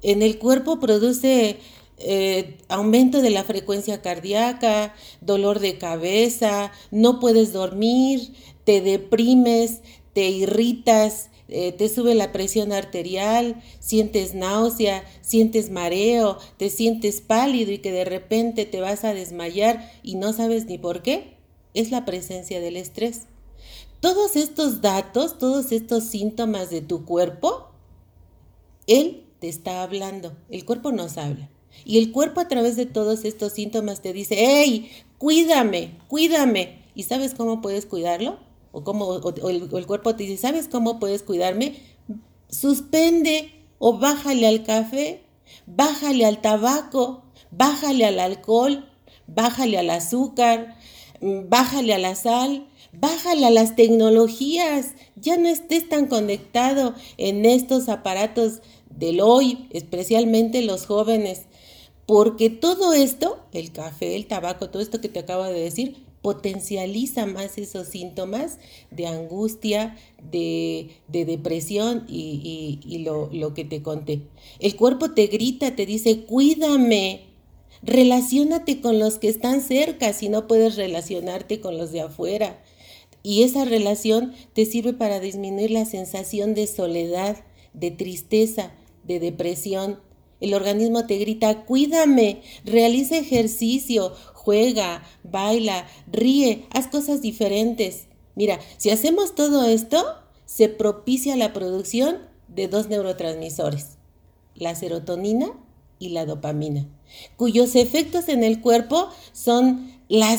en 0.00 0.22
el 0.22 0.38
cuerpo 0.38 0.80
produce 0.80 1.58
eh, 1.98 2.56
aumento 2.68 3.20
de 3.20 3.30
la 3.30 3.44
frecuencia 3.44 4.00
cardíaca, 4.00 4.94
dolor 5.20 5.58
de 5.58 5.76
cabeza, 5.76 6.72
no 6.90 7.20
puedes 7.20 7.52
dormir, 7.52 8.32
te 8.64 8.80
deprimes, 8.80 9.80
te 10.18 10.30
irritas, 10.30 11.30
eh, 11.46 11.70
te 11.70 11.88
sube 11.88 12.16
la 12.16 12.32
presión 12.32 12.72
arterial, 12.72 13.62
sientes 13.78 14.34
náusea, 14.34 15.04
sientes 15.20 15.70
mareo, 15.70 16.38
te 16.56 16.70
sientes 16.70 17.20
pálido 17.20 17.70
y 17.70 17.78
que 17.78 17.92
de 17.92 18.04
repente 18.04 18.66
te 18.66 18.80
vas 18.80 19.04
a 19.04 19.14
desmayar 19.14 19.92
y 20.02 20.16
no 20.16 20.32
sabes 20.32 20.66
ni 20.66 20.76
por 20.76 21.02
qué, 21.02 21.36
es 21.72 21.92
la 21.92 22.04
presencia 22.04 22.60
del 22.60 22.76
estrés. 22.76 23.26
Todos 24.00 24.34
estos 24.34 24.80
datos, 24.80 25.38
todos 25.38 25.70
estos 25.70 26.02
síntomas 26.02 26.68
de 26.68 26.80
tu 26.80 27.04
cuerpo, 27.04 27.68
él 28.88 29.24
te 29.38 29.48
está 29.48 29.84
hablando, 29.84 30.36
el 30.50 30.64
cuerpo 30.64 30.90
nos 30.90 31.16
habla. 31.16 31.48
Y 31.84 31.98
el 31.98 32.10
cuerpo 32.10 32.40
a 32.40 32.48
través 32.48 32.74
de 32.74 32.86
todos 32.86 33.24
estos 33.24 33.52
síntomas 33.52 34.02
te 34.02 34.12
dice, 34.12 34.34
hey, 34.36 34.90
cuídame, 35.16 35.96
cuídame. 36.08 36.82
¿Y 36.96 37.04
sabes 37.04 37.34
cómo 37.34 37.60
puedes 37.60 37.86
cuidarlo? 37.86 38.47
O, 38.78 38.84
cómo, 38.84 39.48
el, 39.48 39.86
cuerpo 39.86 40.14
te 40.14 40.24
dice, 40.24 40.36
¿sabes 40.36 40.68
cómo 40.68 40.98
puedes 40.98 41.22
cuidarme? 41.22 41.76
Suspende 42.48 43.52
o 43.78 43.98
bájale 43.98 44.46
al 44.46 44.64
café, 44.64 45.22
bájale 45.66 46.24
al 46.24 46.40
tabaco, 46.40 47.24
bájale 47.50 48.06
al 48.06 48.20
alcohol, 48.20 48.88
bájale 49.26 49.78
al 49.78 49.90
azúcar, 49.90 50.76
mm, 51.20 51.48
bájale 51.48 51.94
a 51.94 51.98
la 51.98 52.14
sal, 52.14 52.66
bájale 52.92 53.46
a 53.46 53.50
las 53.50 53.76
tecnologías, 53.76 54.94
ya 55.16 55.36
no 55.36 55.48
estés 55.48 55.88
tan 55.88 56.06
conectado 56.06 56.94
en 57.16 57.44
estos 57.44 57.88
aparatos 57.88 58.60
del 58.90 59.20
hoy, 59.20 59.68
especialmente 59.70 60.62
los 60.62 60.86
jóvenes, 60.86 61.42
porque 62.06 62.48
todo 62.50 62.94
esto, 62.94 63.38
el 63.52 63.70
café, 63.70 64.16
el 64.16 64.26
tabaco, 64.26 64.70
todo 64.70 64.82
esto 64.82 65.00
que 65.00 65.08
te 65.08 65.20
acabo 65.20 65.44
de 65.44 65.60
decir, 65.60 66.07
potencializa 66.22 67.26
más 67.26 67.58
esos 67.58 67.88
síntomas 67.88 68.58
de 68.90 69.06
angustia, 69.06 69.96
de, 70.22 70.90
depresión 71.08 72.04
y, 72.08 73.02
lo, 73.04 73.30
lo 73.32 73.54
que 73.54 73.64
te 73.64 73.82
conté. 73.82 74.22
El 74.58 74.76
cuerpo 74.76 75.12
te 75.12 75.26
grita, 75.26 75.76
te 75.76 75.86
dice, 75.86 76.24
cuídame, 76.24 77.22
relacionate 77.82 78.80
con 78.80 78.98
los 78.98 79.18
que 79.18 79.28
están 79.28 79.60
cerca 79.60 80.12
si 80.12 80.28
no 80.28 80.46
puedes 80.46 80.76
relacionarte 80.76 81.60
con 81.60 81.78
los 81.78 81.92
de 81.92 82.02
afuera. 82.02 82.62
Y 83.22 83.42
esa 83.42 83.64
relación 83.64 84.32
te 84.54 84.64
sirve 84.64 84.92
para 84.92 85.20
disminuir 85.20 85.70
la 85.70 85.84
sensación 85.84 86.54
de 86.54 86.66
soledad, 86.66 87.36
de 87.72 87.90
tristeza, 87.90 88.72
de 89.04 89.20
depresión. 89.20 90.00
El 90.40 90.54
organismo 90.54 91.06
te 91.06 91.18
grita, 91.18 91.64
cuídame, 91.64 92.42
realiza 92.64 93.18
ejercicio, 93.18 94.12
juega, 94.48 95.02
baila, 95.24 95.86
ríe, 96.10 96.64
haz 96.70 96.86
cosas 96.86 97.20
diferentes. 97.20 98.06
Mira, 98.34 98.58
si 98.78 98.88
hacemos 98.88 99.34
todo 99.34 99.68
esto, 99.68 100.02
se 100.46 100.70
propicia 100.70 101.36
la 101.36 101.52
producción 101.52 102.16
de 102.48 102.66
dos 102.66 102.88
neurotransmisores, 102.88 103.98
la 104.54 104.74
serotonina 104.74 105.52
y 105.98 106.08
la 106.08 106.24
dopamina, 106.24 106.88
cuyos 107.36 107.76
efectos 107.76 108.30
en 108.30 108.42
el 108.42 108.62
cuerpo 108.62 109.10
son 109.34 109.92
la, 110.08 110.34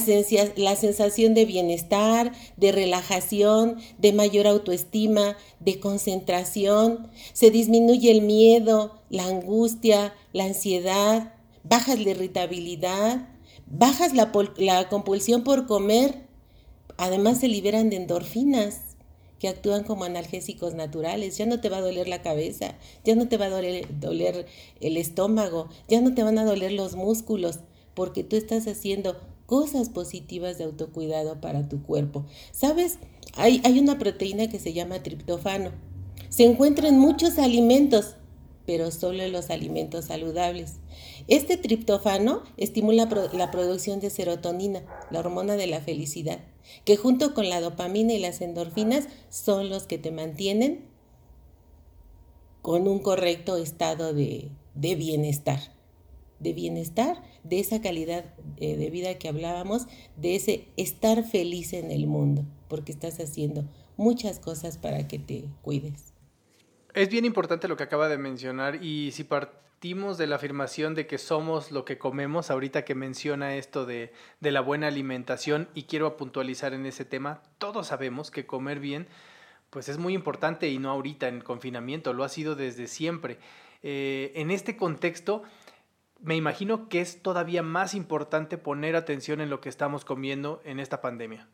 la, 0.55 0.75
sensación 0.75 1.35
de 1.35 1.45
bienestar, 1.45 2.31
de 2.57 2.71
relajación, 2.71 3.77
de 3.99 4.11
mayor 4.11 4.47
autoestima, 4.47 5.37
de 5.59 5.79
concentración. 5.79 7.11
Se 7.33 7.51
disminuye 7.51 8.09
el 8.09 8.23
miedo, 8.23 9.03
la 9.11 9.25
angustia, 9.27 10.15
la 10.33 10.45
ansiedad, 10.45 11.35
bajas 11.63 11.99
la 11.99 12.09
irritabilidad, 12.09 13.27
bajas 13.69 14.13
la, 14.13 14.31
la 14.57 14.89
compulsión 14.89 15.43
por 15.43 15.67
comer. 15.67 16.27
Además 16.97 17.39
se 17.39 17.47
liberan 17.47 17.89
de 17.89 17.97
endorfinas 17.97 18.89
que 19.39 19.47
actúan 19.47 19.83
como 19.83 20.03
analgésicos 20.03 20.75
naturales. 20.75 21.38
Ya 21.38 21.45
no 21.45 21.61
te 21.61 21.69
va 21.69 21.77
a 21.77 21.81
doler 21.81 22.07
la 22.07 22.21
cabeza, 22.21 22.75
ya 23.05 23.15
no 23.15 23.27
te 23.27 23.38
va 23.38 23.45
a 23.45 23.49
doler, 23.49 23.88
doler 23.99 24.45
el 24.81 24.97
estómago, 24.97 25.69
ya 25.88 26.01
no 26.01 26.13
te 26.13 26.23
van 26.23 26.38
a 26.38 26.45
doler 26.45 26.73
los 26.73 26.95
músculos, 26.95 27.59
porque 27.93 28.23
tú 28.23 28.35
estás 28.35 28.67
haciendo 28.67 29.17
cosas 29.45 29.89
positivas 29.89 30.57
de 30.57 30.65
autocuidado 30.65 31.41
para 31.41 31.67
tu 31.67 31.81
cuerpo. 31.81 32.25
¿Sabes? 32.51 32.99
Hay, 33.35 33.61
hay 33.63 33.79
una 33.79 33.97
proteína 33.97 34.49
que 34.49 34.59
se 34.59 34.73
llama 34.73 35.01
triptofano. 35.01 35.71
Se 36.29 36.43
encuentra 36.43 36.88
en 36.88 36.99
muchos 36.99 37.39
alimentos, 37.39 38.15
pero 38.65 38.91
solo 38.91 39.23
en 39.23 39.31
los 39.31 39.49
alimentos 39.49 40.05
saludables. 40.05 40.75
Este 41.27 41.57
triptofano 41.57 42.43
estimula 42.57 43.07
la 43.33 43.51
producción 43.51 43.99
de 43.99 44.09
serotonina, 44.09 44.83
la 45.11 45.19
hormona 45.19 45.55
de 45.55 45.67
la 45.67 45.81
felicidad, 45.81 46.39
que 46.85 46.97
junto 46.97 47.33
con 47.33 47.49
la 47.49 47.61
dopamina 47.61 48.13
y 48.13 48.19
las 48.19 48.41
endorfinas 48.41 49.07
son 49.29 49.69
los 49.69 49.83
que 49.83 49.97
te 49.97 50.11
mantienen 50.11 50.85
con 52.61 52.88
un 52.88 52.99
correcto 52.99 53.57
estado 53.57 54.13
de, 54.13 54.49
de 54.75 54.95
bienestar 54.95 55.59
de 56.39 56.53
bienestar, 56.53 57.21
de 57.43 57.59
esa 57.59 57.81
calidad 57.81 58.33
eh, 58.57 58.77
de 58.77 58.89
vida 58.89 59.17
que 59.17 59.27
hablábamos, 59.27 59.88
de 60.15 60.35
ese 60.35 60.67
estar 60.77 61.23
feliz 61.23 61.73
en 61.73 61.91
el 61.91 62.07
mundo, 62.07 62.45
porque 62.67 62.91
estás 62.91 63.19
haciendo 63.19 63.65
muchas 63.97 64.39
cosas 64.39 64.77
para 64.77 65.07
que 65.07 65.19
te 65.19 65.45
cuides. 65.61 66.13
Es 66.93 67.09
bien 67.09 67.25
importante 67.25 67.67
lo 67.67 67.77
que 67.77 67.83
acaba 67.83 68.09
de 68.09 68.17
mencionar 68.17 68.83
y 68.83 69.11
si 69.11 69.23
partimos 69.79 70.17
de 70.17 70.27
la 70.27 70.36
afirmación 70.36 70.93
de 70.93 71.07
que 71.07 71.17
somos 71.17 71.71
lo 71.71 71.86
que 71.86 71.98
comemos, 71.98 72.51
ahorita 72.51 72.83
que 72.83 72.95
menciona 72.95 73.55
esto 73.55 73.86
de, 73.86 74.12
de 74.41 74.51
la 74.51 74.59
buena 74.59 74.88
alimentación 74.88 75.69
y 75.74 75.83
quiero 75.83 76.17
puntualizar 76.17 76.74
en 76.74 76.86
ese 76.86 77.05
tema, 77.05 77.41
todos 77.59 77.88
sabemos 77.88 78.29
que 78.29 78.45
comer 78.45 78.81
bien 78.81 79.07
pues 79.69 79.88
es 79.88 79.98
muy 79.98 80.13
importante 80.15 80.67
y 80.67 80.79
no 80.79 80.89
ahorita 80.89 81.29
en 81.29 81.39
confinamiento, 81.39 82.12
lo 82.12 82.25
ha 82.25 82.29
sido 82.29 82.57
desde 82.57 82.88
siempre. 82.88 83.38
Eh, 83.81 84.33
en 84.36 84.51
este 84.51 84.75
contexto, 84.75 85.43
me 86.19 86.36
imagino 86.36 86.89
que 86.89 87.00
es 87.00 87.21
todavía 87.21 87.63
más 87.63 87.93
importante 87.93 88.57
poner 88.57 88.98
atención 88.98 89.39
en 89.39 89.50
lo 89.50 89.62
que 89.62 89.69
estamos 89.69 90.03
comiendo 90.03 90.62
en 90.65 90.81
esta 90.81 91.00
pandemia. 91.00 91.48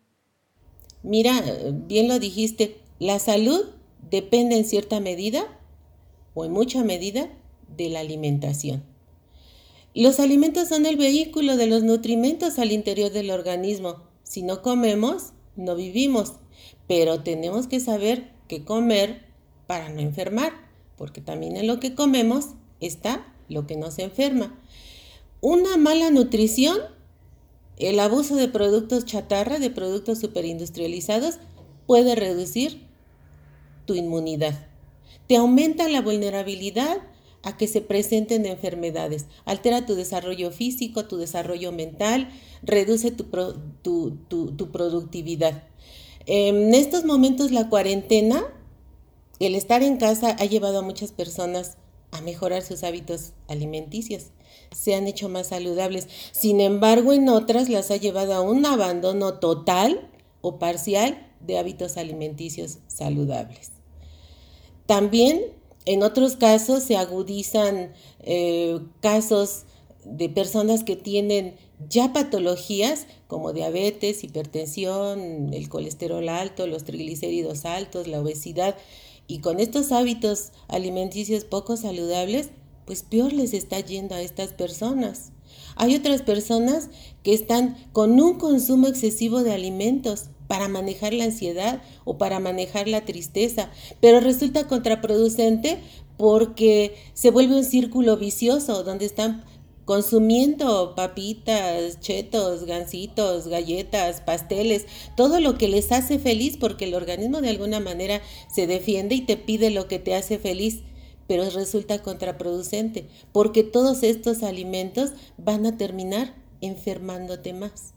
Mira, 1.03 1.43
bien 1.71 2.07
lo 2.07 2.17
dijiste, 2.17 2.79
la 2.97 3.19
salud 3.19 3.69
depende 4.09 4.57
en 4.57 4.65
cierta 4.65 4.99
medida 4.99 5.45
o 6.33 6.43
en 6.43 6.53
mucha 6.53 6.83
medida 6.83 7.29
de 7.75 7.89
la 7.89 7.99
alimentación. 7.99 8.83
Los 9.93 10.19
alimentos 10.19 10.67
son 10.67 10.85
el 10.85 10.97
vehículo 10.97 11.55
de 11.55 11.67
los 11.67 11.83
nutrimentos 11.83 12.59
al 12.59 12.73
interior 12.73 13.11
del 13.11 13.31
organismo. 13.31 14.03
Si 14.23 14.43
no 14.43 14.61
comemos, 14.61 15.31
no 15.55 15.75
vivimos, 15.75 16.33
pero 16.87 17.23
tenemos 17.23 17.67
que 17.67 17.79
saber 17.79 18.31
qué 18.47 18.65
comer 18.65 19.25
para 19.67 19.89
no 19.89 20.01
enfermar, 20.01 20.51
porque 20.97 21.21
también 21.21 21.55
en 21.55 21.67
lo 21.67 21.79
que 21.79 21.95
comemos 21.95 22.49
está 22.81 23.33
lo 23.47 23.67
que 23.67 23.77
nos 23.77 23.99
enferma. 23.99 24.59
Una 25.41 25.77
mala 25.77 26.11
nutrición, 26.11 26.77
el 27.77 27.99
abuso 27.99 28.35
de 28.35 28.47
productos 28.47 29.05
chatarra, 29.05 29.59
de 29.59 29.69
productos 29.69 30.19
superindustrializados, 30.19 31.39
puede 31.87 32.15
reducir 32.15 32.81
tu 33.85 33.95
inmunidad. 33.95 34.67
Te 35.27 35.37
aumenta 35.37 35.87
la 35.87 36.01
vulnerabilidad 36.01 36.97
a 37.45 37.55
que 37.55 37.67
se 37.67 37.79
presenten 37.79 38.45
enfermedades, 38.45 39.27
altera 39.45 39.85
tu 39.85 39.95
desarrollo 39.95 40.51
físico, 40.51 41.05
tu 41.05 41.15
desarrollo 41.15 41.71
mental, 41.71 42.27
reduce 42.63 43.11
tu, 43.11 43.23
tu 43.83 44.71
productividad. 44.71 45.63
En 46.25 46.73
estos 46.73 47.05
momentos 47.05 47.51
la 47.51 47.69
cuarentena, 47.69 48.43
el 49.39 49.55
estar 49.55 49.83
en 49.83 49.97
casa 49.97 50.35
ha 50.39 50.45
llevado 50.45 50.79
a 50.79 50.81
muchas 50.81 51.11
personas 51.11 51.77
a 52.11 52.21
mejorar 52.21 52.63
sus 52.63 52.83
hábitos 52.83 53.33
alimenticios. 53.47 54.31
Se 54.75 54.95
han 54.95 55.07
hecho 55.07 55.29
más 55.29 55.47
saludables. 55.47 56.07
Sin 56.31 56.61
embargo, 56.61 57.13
en 57.13 57.29
otras 57.29 57.69
las 57.69 57.91
ha 57.91 57.97
llevado 57.97 58.33
a 58.33 58.41
un 58.41 58.65
abandono 58.65 59.35
total 59.35 60.09
o 60.41 60.57
parcial 60.57 61.31
de 61.41 61.59
hábitos 61.59 61.97
alimenticios 61.97 62.79
saludables. 62.87 63.71
También 64.85 65.41
en 65.85 66.03
otros 66.03 66.35
casos 66.35 66.83
se 66.83 66.97
agudizan 66.97 67.93
eh, 68.21 68.79
casos 69.01 69.63
de 70.03 70.29
personas 70.29 70.83
que 70.83 70.95
tienen 70.95 71.55
ya 71.89 72.13
patologías 72.13 73.07
como 73.27 73.53
diabetes, 73.53 74.23
hipertensión, 74.23 75.53
el 75.53 75.69
colesterol 75.69 76.29
alto, 76.29 76.67
los 76.67 76.83
triglicéridos 76.83 77.65
altos, 77.65 78.07
la 78.07 78.21
obesidad, 78.21 78.75
y 79.27 79.39
con 79.39 79.59
estos 79.59 79.91
hábitos 79.91 80.51
alimenticios 80.67 81.45
poco 81.45 81.77
saludables, 81.77 82.49
pues 82.85 83.01
peor 83.03 83.33
les 83.33 83.53
está 83.53 83.79
yendo 83.79 84.13
a 84.15 84.21
estas 84.21 84.53
personas. 84.53 85.31
Hay 85.75 85.95
otras 85.95 86.21
personas 86.21 86.89
que 87.23 87.33
están 87.33 87.75
con 87.91 88.19
un 88.21 88.37
consumo 88.37 88.87
excesivo 88.87 89.43
de 89.43 89.53
alimentos 89.53 90.25
para 90.47 90.67
manejar 90.67 91.13
la 91.13 91.25
ansiedad 91.25 91.81
o 92.03 92.17
para 92.17 92.39
manejar 92.39 92.87
la 92.87 93.05
tristeza, 93.05 93.69
pero 94.01 94.19
resulta 94.19 94.67
contraproducente 94.67 95.79
porque 96.17 96.95
se 97.13 97.31
vuelve 97.31 97.55
un 97.55 97.63
círculo 97.63 98.17
vicioso 98.17 98.83
donde 98.83 99.05
están 99.05 99.43
consumiendo 99.85 100.95
papitas, 100.95 101.99
chetos, 101.99 102.65
gansitos, 102.65 103.47
galletas, 103.47 104.21
pasteles, 104.21 104.87
todo 105.15 105.39
lo 105.39 105.57
que 105.57 105.67
les 105.67 105.91
hace 105.91 106.17
feliz 106.17 106.57
porque 106.57 106.85
el 106.85 106.95
organismo 106.95 107.39
de 107.39 107.49
alguna 107.49 107.79
manera 107.79 108.21
se 108.51 108.65
defiende 108.65 109.15
y 109.15 109.21
te 109.21 109.37
pide 109.37 109.69
lo 109.69 109.87
que 109.87 109.99
te 109.99 110.15
hace 110.15 110.39
feliz, 110.39 110.81
pero 111.27 111.47
resulta 111.51 112.01
contraproducente 112.01 113.07
porque 113.31 113.63
todos 113.63 114.01
estos 114.03 114.41
alimentos 114.41 115.11
van 115.37 115.65
a 115.67 115.77
terminar 115.77 116.33
enfermándote 116.61 117.53
más. 117.53 117.93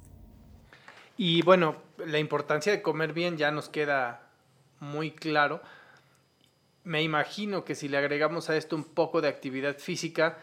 Y 1.16 1.42
bueno, 1.42 1.87
la 2.06 2.18
importancia 2.18 2.72
de 2.72 2.82
comer 2.82 3.12
bien 3.12 3.36
ya 3.36 3.50
nos 3.50 3.68
queda 3.68 4.28
muy 4.80 5.10
claro. 5.10 5.60
Me 6.84 7.02
imagino 7.02 7.64
que 7.64 7.74
si 7.74 7.88
le 7.88 7.98
agregamos 7.98 8.50
a 8.50 8.56
esto 8.56 8.76
un 8.76 8.84
poco 8.84 9.20
de 9.20 9.28
actividad 9.28 9.78
física, 9.78 10.38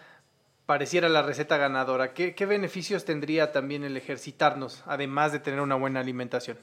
pareciera 0.66 1.10
la 1.10 1.22
receta 1.22 1.58
ganadora. 1.58 2.14
¿Qué, 2.14 2.46
beneficios 2.46 3.06
tendría 3.06 3.52
también 3.52 3.84
el 3.84 3.98
ejercitarnos, 3.98 4.84
además 4.86 5.32
de 5.32 5.40
tener 5.40 5.62
una 5.62 5.76
buena 5.76 6.00
alimentación? 6.00 6.58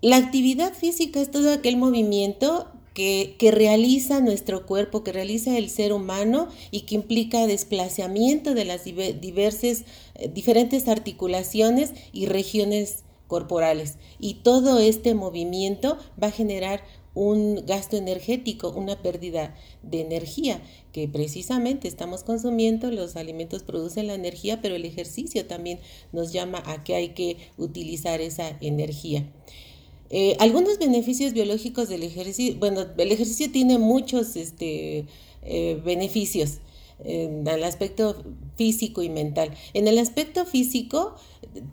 La 0.00 0.16
actividad 0.16 0.74
física 0.74 1.20
es 1.20 1.30
todo 1.30 1.52
aquel 1.52 1.76
movimiento 1.76 2.70
que, 2.94 3.36
que, 3.38 3.50
realiza 3.50 4.20
nuestro 4.20 4.64
cuerpo, 4.64 5.04
que 5.04 5.12
realiza 5.12 5.56
el 5.56 5.70
ser 5.70 5.92
humano 5.92 6.48
y 6.70 6.82
que 6.82 6.94
implica 6.94 7.46
desplazamiento 7.46 8.54
de 8.54 8.64
las 8.64 8.84
diversas, 8.84 9.84
eh, 10.14 10.28
diferentes 10.32 10.88
articulaciones 10.88 11.92
y 12.12 12.26
regiones 12.26 13.04
corporales. 13.28 13.98
Y 14.18 14.34
todo 14.42 14.80
este 14.80 15.14
movimiento 15.14 15.96
va 16.20 16.28
a 16.28 16.32
generar 16.32 16.82
un 17.14 17.64
gasto 17.66 17.96
energético, 17.96 18.70
una 18.70 19.00
pérdida 19.02 19.54
de 19.82 20.00
energía, 20.00 20.62
que 20.92 21.08
precisamente 21.08 21.88
estamos 21.88 22.22
consumiendo, 22.22 22.90
los 22.90 23.16
alimentos 23.16 23.62
producen 23.62 24.06
la 24.06 24.14
energía, 24.14 24.60
pero 24.60 24.76
el 24.76 24.84
ejercicio 24.84 25.46
también 25.46 25.80
nos 26.12 26.32
llama 26.32 26.62
a 26.66 26.84
que 26.84 26.94
hay 26.94 27.10
que 27.10 27.36
utilizar 27.56 28.20
esa 28.20 28.56
energía. 28.60 29.28
Eh, 30.10 30.36
algunos 30.38 30.78
beneficios 30.78 31.32
biológicos 31.32 31.88
del 31.88 32.02
ejercicio, 32.02 32.56
bueno, 32.58 32.86
el 32.96 33.12
ejercicio 33.12 33.50
tiene 33.50 33.78
muchos 33.78 34.36
este, 34.36 35.06
eh, 35.42 35.80
beneficios 35.84 36.60
en 37.04 37.46
el 37.46 37.64
aspecto 37.64 38.22
físico 38.56 39.02
y 39.02 39.08
mental. 39.08 39.50
En 39.74 39.88
el 39.88 39.98
aspecto 39.98 40.44
físico, 40.44 41.14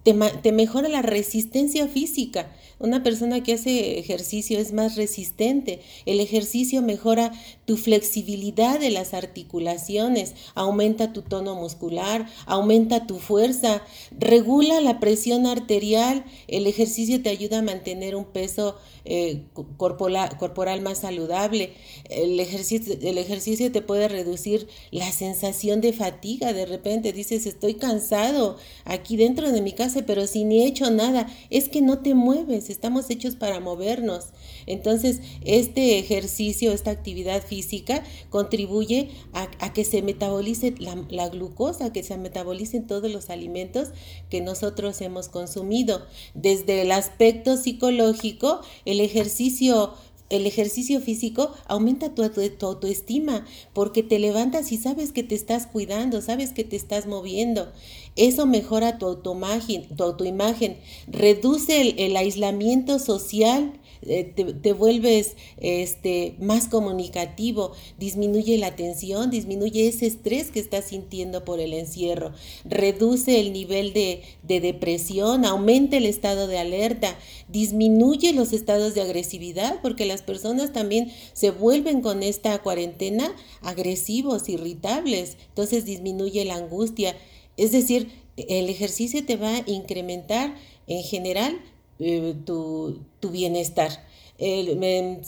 te, 0.04 0.14
te, 0.14 0.52
mejora 0.52 0.88
la 0.88 1.02
resistencia 1.02 1.88
física. 1.88 2.52
Una 2.78 3.04
persona 3.04 3.42
que 3.42 3.54
hace 3.54 4.00
ejercicio 4.00 4.60
es 4.60 4.74
más 4.74 4.96
resistente. 4.96 5.80
El 6.06 6.20
ejercicio 6.20 6.82
mejora 6.82 7.32
tu 7.66 7.78
flexibilidad 7.78 8.80
de 8.80 8.90
las 8.90 9.14
articulaciones, 9.14 10.34
aumenta 10.56 11.14
tu 11.14 11.22
tono 11.22 11.56
muscular, 11.56 12.28
aumenta 12.46 13.08
tu 13.08 13.20
fuerza, 13.20 13.82
regula 14.12 14.82
la 14.82 15.00
presión 15.00 15.46
arterial. 15.46 16.26
El 16.48 16.68
ejercicio 16.68 17.22
te 17.22 17.30
ayuda 17.30 17.60
a 17.60 17.62
mantener 17.62 18.16
un 18.16 18.26
peso 18.26 18.76
eh, 19.08 19.44
corporal, 19.78 20.36
corporal, 20.38 20.82
más 20.82 21.00
saludable. 21.00 21.74
El 22.10 22.40
ejercicio, 22.40 22.98
el 23.02 23.18
ejercicio 23.20 23.72
te 23.72 23.82
puede 23.82 24.08
reducir 24.08 24.68
la 24.92 25.12
sensación 25.12 25.80
de 25.80 25.94
fatiga. 25.94 26.54
De 26.54 26.66
repente 26.66 27.14
dices, 27.14 27.46
estoy 27.46 27.76
cansado 27.76 28.58
aquí 28.84 29.16
dentro 29.16 29.52
de 29.52 29.62
mi 29.62 29.74
casa, 29.74 30.04
pero 30.06 30.28
si 30.28 30.44
ni 30.44 30.64
he 30.64 30.68
hecho 30.68 30.90
nada, 30.90 31.28
es 31.50 31.70
que 31.70 31.82
no 31.82 32.00
te 32.00 32.16
mueves, 32.16 32.65
estamos 32.70 33.10
hechos 33.10 33.36
para 33.36 33.60
movernos. 33.60 34.28
Entonces, 34.66 35.22
este 35.44 36.00
ejercicio, 36.00 36.72
esta 36.72 36.92
actividad 36.92 37.44
física 37.44 38.04
contribuye 38.30 39.10
a, 39.34 39.74
que 39.74 39.86
se 39.86 40.02
metabolice 40.02 40.74
la, 40.80 41.04
la, 41.10 41.30
glucosa, 41.30 41.92
que 41.92 42.04
se 42.04 42.18
metabolicen 42.18 42.88
todos 42.88 43.12
los 43.12 43.30
alimentos 43.30 43.90
que 44.30 44.42
nosotros 44.42 45.02
hemos 45.02 45.30
consumido. 45.30 46.06
Desde 46.34 46.82
el 46.82 46.92
aspecto 46.92 47.58
psicológico, 47.58 48.62
el 48.86 49.00
ejercicio 49.00 49.94
el 50.30 50.48
ejercicio 50.48 51.00
físico 51.02 51.52
aumenta 51.68 52.14
tu, 52.14 52.24
autoestima 52.24 53.46
porque 53.74 54.04
te 54.04 54.20
levantas 54.20 54.72
y 54.72 54.78
sabes 54.78 55.12
que 55.12 55.24
te 55.24 55.36
estás 55.36 55.68
cuidando, 55.68 56.22
sabes 56.22 56.52
que 56.52 56.64
te 56.64 56.76
estás 56.76 57.06
moviendo. 57.06 57.72
Eso 58.16 58.46
mejora 58.46 58.98
tu 58.98 59.06
autoimagen, 59.06 59.88
tu 59.96 60.04
autoimagen 60.04 60.78
reduce 61.08 61.96
el 61.98 62.16
aislamiento 62.16 63.00
social 63.00 63.74
eh, 64.02 64.24
te, 64.62 64.74
vuelves 64.74 65.36
este, 65.58 66.36
más 66.40 66.68
comunicativo, 66.68 67.72
disminuye 67.98 68.58
la 68.58 68.76
tensión, 68.76 69.30
disminuye 69.30 69.88
ese 69.88 70.06
estrés 70.06 70.52
que 70.52 70.60
estás 70.60 70.86
sintiendo 70.86 71.46
por 71.46 71.60
el 71.60 71.74
encierro, 71.74 72.34
reduce 72.66 73.40
el 73.40 73.54
nivel 73.54 73.94
de, 73.94 74.22
de 74.44 74.60
depresión, 74.60 75.46
aumenta 75.46 75.98
el 75.98 76.06
estado 76.06 76.48
de 76.48 76.60
alerta, 76.60 77.18
disminuye 77.48 78.34
los 78.34 78.54
estados 78.54 78.94
de 78.96 79.02
agresividad, 79.02 79.82
porque 79.82 80.06
las 80.06 80.22
personas 80.22 80.74
también 80.74 81.12
se 81.34 81.52
vuelven 81.52 82.02
con 82.02 82.24
esta 82.24 82.58
cuarentena 82.62 83.36
agresivos, 83.62 84.50
irritables, 84.50 85.38
entonces 85.50 85.86
disminuye 85.86 86.46
la 86.46 86.56
angustia. 86.56 87.16
Es 87.58 87.72
decir, 87.72 88.10
el 88.38 88.70
ejercicio 88.70 89.26
te 89.26 89.38
va 89.38 89.58
a 89.58 89.64
incrementar 89.66 90.56
en 90.88 91.04
general 91.04 91.60
eh, 92.00 92.36
tu, 92.46 93.00
bienestar. 93.32 93.92
Em, 94.38 95.20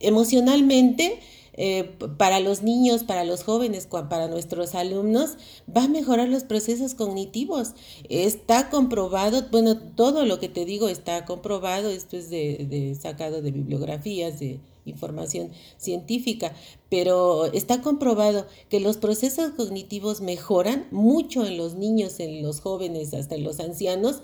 emocionalmente, 0.00 1.18
eh, 1.60 1.90
para 2.18 2.38
los 2.38 2.62
niños, 2.62 3.02
para 3.02 3.24
los 3.24 3.42
jóvenes, 3.42 3.88
para 3.88 4.28
nuestros 4.28 4.76
alumnos, 4.76 5.36
va 5.74 5.84
a 5.84 5.88
mejorar 5.88 6.28
los 6.28 6.44
procesos 6.44 6.94
cognitivos. 6.94 7.72
Está 8.08 8.70
comprobado, 8.70 9.46
bueno, 9.50 9.76
todo 9.76 10.24
lo 10.24 10.38
que 10.38 10.48
te 10.48 10.64
digo 10.64 10.88
está 10.88 11.24
comprobado, 11.24 11.90
esto 11.90 12.16
es 12.16 12.30
de, 12.30 12.96
sacado 13.00 13.42
de 13.42 13.50
bibliografías, 13.50 14.38
de 14.38 14.60
información 14.84 15.50
científica, 15.78 16.54
pero 16.88 17.46
está 17.46 17.82
comprobado 17.82 18.46
que 18.68 18.78
los 18.78 18.96
procesos 18.96 19.50
cognitivos 19.50 20.20
mejoran 20.20 20.86
mucho 20.92 21.44
en 21.44 21.56
los 21.56 21.74
niños, 21.74 22.20
en 22.20 22.40
los 22.40 22.60
jóvenes, 22.60 23.12
hasta 23.14 23.34
en 23.34 23.42
los 23.42 23.58
ancianos, 23.58 24.22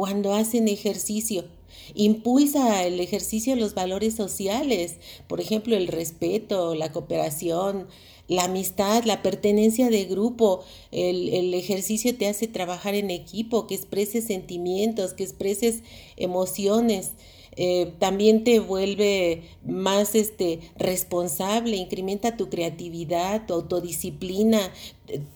cuando 0.00 0.32
hacen 0.32 0.66
ejercicio. 0.66 1.44
Impulsa 1.92 2.86
el 2.86 3.00
ejercicio 3.00 3.54
los 3.54 3.74
valores 3.74 4.14
sociales, 4.14 4.96
por 5.26 5.42
ejemplo, 5.42 5.76
el 5.76 5.88
respeto, 5.88 6.74
la 6.74 6.90
cooperación, 6.90 7.86
la 8.26 8.44
amistad, 8.44 9.04
la 9.04 9.20
pertenencia 9.20 9.90
de 9.90 10.06
grupo. 10.06 10.64
El, 10.90 11.28
el, 11.28 11.52
ejercicio 11.52 12.16
te 12.16 12.28
hace 12.28 12.48
trabajar 12.48 12.94
en 12.94 13.10
equipo, 13.10 13.66
que 13.66 13.74
expreses 13.74 14.24
sentimientos, 14.24 15.12
que 15.12 15.24
expreses 15.24 15.82
emociones. 16.16 17.10
Eh, 17.56 17.92
también 17.98 18.44
te 18.44 18.60
vuelve 18.60 19.42
más 19.64 20.14
este, 20.14 20.60
responsable, 20.76 21.76
incrementa 21.76 22.36
tu 22.36 22.48
creatividad, 22.48 23.46
tu 23.46 23.54
autodisciplina, 23.54 24.60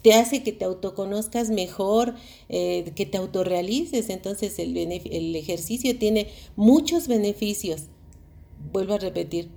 te 0.03 0.15
hace 0.15 0.43
que 0.45 0.53
te 0.53 0.65
autoconozcas 0.65 1.51
mejor, 1.51 2.15
eh, 2.49 2.93
que 2.95 3.07
te 3.07 3.19
autorrealices. 3.19 4.11
Entonces 4.11 4.59
el, 4.59 4.77
el 4.77 5.37
ejercicio 5.37 5.99
tiene 5.99 6.29
muchos 6.57 7.09
beneficios. 7.09 7.85
Vuelvo 8.73 8.95
a 8.95 8.99
repetir, 8.99 9.51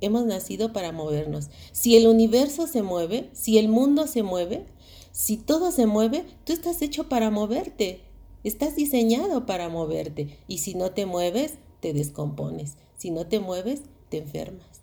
hemos 0.00 0.24
nacido 0.24 0.72
para 0.72 0.92
movernos. 0.92 1.48
Si 1.72 1.96
el 1.96 2.06
universo 2.06 2.66
se 2.66 2.82
mueve, 2.82 3.28
si 3.32 3.58
el 3.58 3.68
mundo 3.68 4.06
se 4.06 4.22
mueve, 4.22 4.64
si 5.12 5.36
todo 5.36 5.72
se 5.72 5.86
mueve, 5.86 6.24
tú 6.44 6.52
estás 6.52 6.80
hecho 6.80 7.08
para 7.08 7.30
moverte. 7.30 8.00
Estás 8.44 8.76
diseñado 8.76 9.46
para 9.46 9.68
moverte. 9.68 10.38
Y 10.46 10.58
si 10.58 10.74
no 10.74 10.92
te 10.92 11.06
mueves, 11.06 11.54
te 11.80 11.92
descompones. 11.92 12.76
Si 12.96 13.10
no 13.10 13.26
te 13.26 13.40
mueves, 13.40 13.82
te 14.08 14.18
enfermas. 14.18 14.82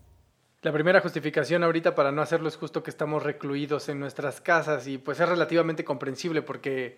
La 0.62 0.72
primera 0.72 1.00
justificación 1.02 1.64
ahorita 1.64 1.94
para 1.94 2.12
no 2.12 2.22
hacerlo 2.22 2.48
es 2.48 2.58
justo 2.58 2.82
que 2.82 2.90
estamos 2.90 3.22
recluidos 3.22 3.88
en 3.88 4.00
nuestras 4.00 4.42
casas 4.42 4.88
y 4.88 4.98
pues 4.98 5.20
es 5.20 5.30
relativamente 5.30 5.84
comprensible 5.84 6.42
porque 6.42 6.98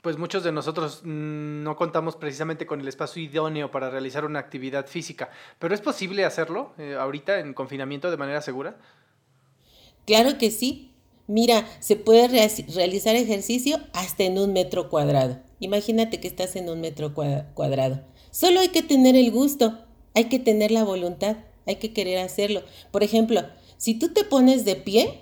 pues 0.00 0.16
muchos 0.16 0.42
de 0.42 0.50
nosotros 0.50 1.02
mm, 1.04 1.62
no 1.62 1.76
contamos 1.76 2.16
precisamente 2.16 2.66
con 2.66 2.80
el 2.80 2.88
espacio 2.88 3.22
idóneo 3.22 3.70
para 3.70 3.90
realizar 3.90 4.24
una 4.24 4.38
actividad 4.38 4.86
física. 4.86 5.30
Pero 5.58 5.74
¿es 5.74 5.80
posible 5.80 6.24
hacerlo 6.24 6.72
eh, 6.78 6.96
ahorita 6.98 7.38
en 7.38 7.54
confinamiento 7.54 8.10
de 8.10 8.16
manera 8.16 8.40
segura? 8.40 8.78
Claro 10.06 10.38
que 10.38 10.50
sí. 10.50 10.92
Mira, 11.26 11.64
se 11.78 11.94
puede 11.94 12.26
realizar 12.26 13.14
ejercicio 13.14 13.78
hasta 13.92 14.24
en 14.24 14.36
un 14.36 14.52
metro 14.52 14.88
cuadrado. 14.88 15.38
Imagínate 15.60 16.18
que 16.18 16.26
estás 16.26 16.56
en 16.56 16.68
un 16.68 16.80
metro 16.80 17.14
cuadrado. 17.14 18.00
Solo 18.30 18.60
hay 18.60 18.68
que 18.68 18.82
tener 18.82 19.16
el 19.16 19.30
gusto, 19.30 19.78
hay 20.14 20.24
que 20.24 20.38
tener 20.38 20.70
la 20.70 20.84
voluntad, 20.84 21.36
hay 21.66 21.76
que 21.76 21.92
querer 21.92 22.18
hacerlo. 22.18 22.62
Por 22.90 23.02
ejemplo, 23.02 23.42
si 23.76 23.94
tú 23.94 24.08
te 24.08 24.24
pones 24.24 24.64
de 24.64 24.76
pie 24.76 25.20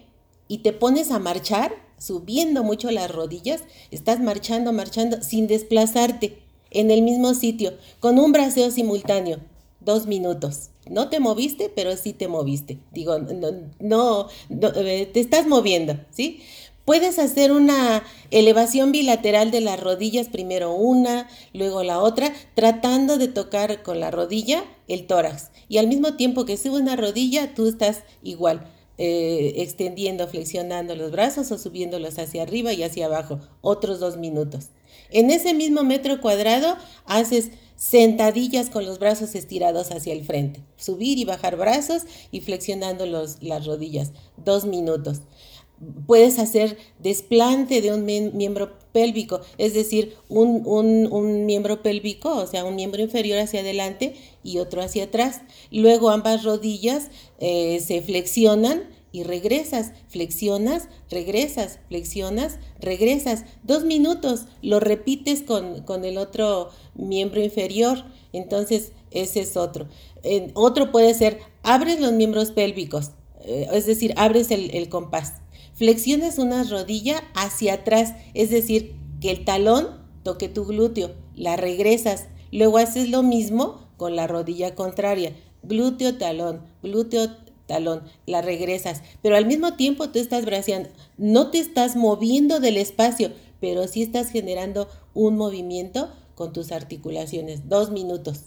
y 0.48 0.58
te 0.58 0.72
pones 0.72 1.10
a 1.10 1.18
marchar, 1.18 1.74
subiendo 1.98 2.62
mucho 2.64 2.90
las 2.90 3.10
rodillas, 3.10 3.62
estás 3.90 4.20
marchando, 4.20 4.72
marchando 4.72 5.22
sin 5.22 5.46
desplazarte 5.46 6.38
en 6.70 6.90
el 6.90 7.02
mismo 7.02 7.34
sitio, 7.34 7.74
con 8.00 8.18
un 8.18 8.32
braceo 8.32 8.70
simultáneo, 8.70 9.40
dos 9.80 10.06
minutos. 10.06 10.70
No 10.88 11.08
te 11.08 11.20
moviste, 11.20 11.70
pero 11.74 11.96
sí 11.96 12.12
te 12.12 12.28
moviste. 12.28 12.78
Digo, 12.92 13.18
no, 13.18 13.50
no, 13.78 14.28
eh, 14.50 15.10
te 15.12 15.20
estás 15.20 15.46
moviendo, 15.46 15.98
¿sí? 16.10 16.40
Puedes 16.88 17.18
hacer 17.18 17.52
una 17.52 18.02
elevación 18.30 18.92
bilateral 18.92 19.50
de 19.50 19.60
las 19.60 19.78
rodillas, 19.78 20.28
primero 20.28 20.72
una, 20.72 21.28
luego 21.52 21.82
la 21.82 22.00
otra, 22.00 22.32
tratando 22.54 23.18
de 23.18 23.28
tocar 23.28 23.82
con 23.82 24.00
la 24.00 24.10
rodilla 24.10 24.64
el 24.86 25.06
tórax. 25.06 25.50
Y 25.68 25.76
al 25.76 25.86
mismo 25.86 26.14
tiempo 26.14 26.46
que 26.46 26.56
sube 26.56 26.80
una 26.80 26.96
rodilla, 26.96 27.52
tú 27.54 27.68
estás 27.68 28.04
igual, 28.22 28.66
eh, 28.96 29.52
extendiendo, 29.56 30.28
flexionando 30.28 30.96
los 30.96 31.10
brazos 31.10 31.52
o 31.52 31.58
subiéndolos 31.58 32.18
hacia 32.18 32.40
arriba 32.40 32.72
y 32.72 32.82
hacia 32.82 33.04
abajo, 33.04 33.38
otros 33.60 34.00
dos 34.00 34.16
minutos. 34.16 34.68
En 35.10 35.30
ese 35.30 35.52
mismo 35.52 35.84
metro 35.84 36.22
cuadrado 36.22 36.78
haces 37.04 37.50
sentadillas 37.76 38.70
con 38.70 38.86
los 38.86 38.98
brazos 38.98 39.34
estirados 39.34 39.90
hacia 39.90 40.14
el 40.14 40.24
frente, 40.24 40.64
subir 40.78 41.18
y 41.18 41.26
bajar 41.26 41.56
brazos 41.56 42.04
y 42.32 42.40
flexionando 42.40 43.04
los, 43.04 43.42
las 43.42 43.66
rodillas, 43.66 44.12
dos 44.38 44.64
minutos 44.64 45.20
puedes 46.06 46.38
hacer 46.38 46.76
desplante 46.98 47.80
de 47.80 47.92
un 47.92 48.04
miembro 48.04 48.78
pélvico, 48.92 49.40
es 49.58 49.74
decir, 49.74 50.16
un, 50.28 50.62
un, 50.64 51.06
un, 51.12 51.46
miembro 51.46 51.82
pélvico, 51.82 52.34
o 52.34 52.46
sea, 52.46 52.64
un 52.64 52.74
miembro 52.74 53.02
inferior 53.02 53.38
hacia 53.38 53.60
adelante 53.60 54.14
y 54.42 54.58
otro 54.58 54.82
hacia 54.82 55.04
atrás. 55.04 55.42
Luego 55.70 56.10
ambas 56.10 56.42
rodillas 56.44 57.10
eh, 57.38 57.80
se 57.84 58.02
flexionan 58.02 58.88
y 59.12 59.22
regresas, 59.22 59.92
flexionas, 60.08 60.88
regresas, 61.10 61.78
flexionas, 61.88 62.58
regresas. 62.80 63.44
Dos 63.62 63.84
minutos, 63.84 64.46
lo 64.62 64.80
repites 64.80 65.42
con, 65.42 65.82
con 65.82 66.04
el 66.04 66.18
otro 66.18 66.70
miembro 66.94 67.42
inferior. 67.42 68.04
Entonces, 68.32 68.92
ese 69.10 69.40
es 69.40 69.56
otro. 69.56 69.88
otro 70.54 70.92
puede 70.92 71.14
ser, 71.14 71.38
abres 71.62 72.00
los 72.00 72.12
miembros 72.12 72.50
pélvicos, 72.50 73.12
eh, 73.44 73.68
es 73.72 73.86
decir, 73.86 74.12
abres 74.16 74.50
el, 74.50 74.70
el 74.74 74.88
compás. 74.88 75.34
Flexionas 75.78 76.38
una 76.38 76.64
rodilla 76.64 77.22
hacia 77.34 77.74
atrás, 77.74 78.14
es 78.34 78.50
decir, 78.50 78.96
que 79.20 79.30
el 79.30 79.44
talón 79.44 79.86
toque 80.24 80.48
tu 80.48 80.64
glúteo, 80.64 81.12
la 81.36 81.54
regresas. 81.54 82.26
Luego 82.50 82.78
haces 82.78 83.08
lo 83.08 83.22
mismo 83.22 83.86
con 83.96 84.16
la 84.16 84.26
rodilla 84.26 84.74
contraria, 84.74 85.36
glúteo, 85.62 86.18
talón, 86.18 86.62
glúteo, 86.82 87.30
talón, 87.66 88.02
la 88.26 88.42
regresas, 88.42 89.02
pero 89.22 89.36
al 89.36 89.46
mismo 89.46 89.74
tiempo 89.74 90.08
tú 90.08 90.18
estás 90.18 90.44
braceando, 90.44 90.88
no 91.16 91.52
te 91.52 91.58
estás 91.58 91.94
moviendo 91.94 92.58
del 92.58 92.76
espacio, 92.76 93.30
pero 93.60 93.86
sí 93.86 94.02
estás 94.02 94.30
generando 94.30 94.88
un 95.14 95.36
movimiento 95.36 96.10
con 96.34 96.52
tus 96.52 96.72
articulaciones, 96.72 97.68
dos 97.68 97.92
minutos. 97.92 98.46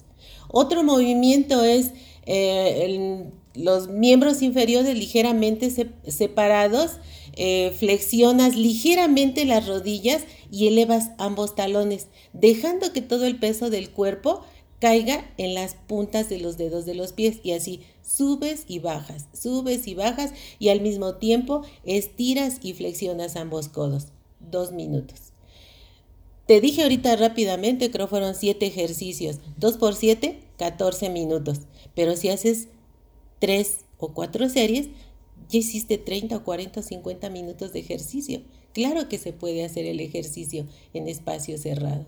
Otro 0.50 0.84
movimiento 0.84 1.64
es 1.64 1.92
eh, 2.26 3.32
los 3.54 3.88
miembros 3.90 4.42
inferiores 4.42 4.96
ligeramente 4.96 5.72
separados, 6.08 6.92
eh, 7.34 7.74
flexionas 7.78 8.56
ligeramente 8.56 9.46
las 9.46 9.68
rodillas 9.68 10.24
y 10.52 10.68
elevas 10.68 11.12
ambos 11.18 11.56
talones, 11.56 12.08
dejando 12.34 12.94
que 12.94 13.02
todo 13.02 13.26
el 13.26 13.40
peso 13.40 13.70
del 13.70 13.90
cuerpo 13.90 14.44
caiga 14.80 15.32
en 15.38 15.54
las 15.54 15.76
puntas 15.76 16.28
de 16.28 16.40
los 16.40 16.58
dedos 16.58 16.86
de 16.86 16.96
los 16.96 17.14
pies 17.14 17.40
y 17.44 17.52
así 17.52 17.82
subes 18.02 18.66
y 18.68 18.80
bajas, 18.80 19.28
subes 19.32 19.88
y 19.88 19.94
bajas 19.94 20.34
y 20.58 20.70
al 20.70 20.82
mismo 20.82 21.16
tiempo 21.16 21.62
estiras 21.84 22.58
y 22.62 22.74
flexionas 22.74 23.36
ambos 23.36 23.70
codos. 23.70 24.08
Dos 24.40 24.72
minutos. 24.72 25.32
Te 26.48 26.60
dije 26.60 26.82
ahorita 26.82 27.16
rápidamente, 27.16 27.92
creo 27.92 28.08
fueron 28.08 28.36
siete 28.36 28.66
ejercicios. 28.66 29.38
Dos 29.58 29.78
por 29.78 29.96
siete, 29.96 30.42
14 30.58 31.10
minutos. 31.10 31.60
Pero 31.96 32.18
si 32.18 32.30
haces 32.30 32.68
tres 33.40 33.86
o 33.98 34.14
cuatro 34.14 34.50
series, 34.50 34.88
ya 35.52 35.60
hiciste 35.60 35.98
30 35.98 36.38
o 36.38 36.44
40 36.44 36.80
o 36.80 36.84
50 36.84 37.30
minutos 37.30 37.74
de 37.74 37.80
ejercicio. 37.80 38.42
Claro 38.74 39.10
que 39.10 39.18
se 39.18 39.34
puede 39.34 39.66
hacer 39.66 39.86
el 39.86 40.00
ejercicio 40.00 40.66
en 40.94 41.10
espacios 41.10 41.62
cerrados. 41.62 42.08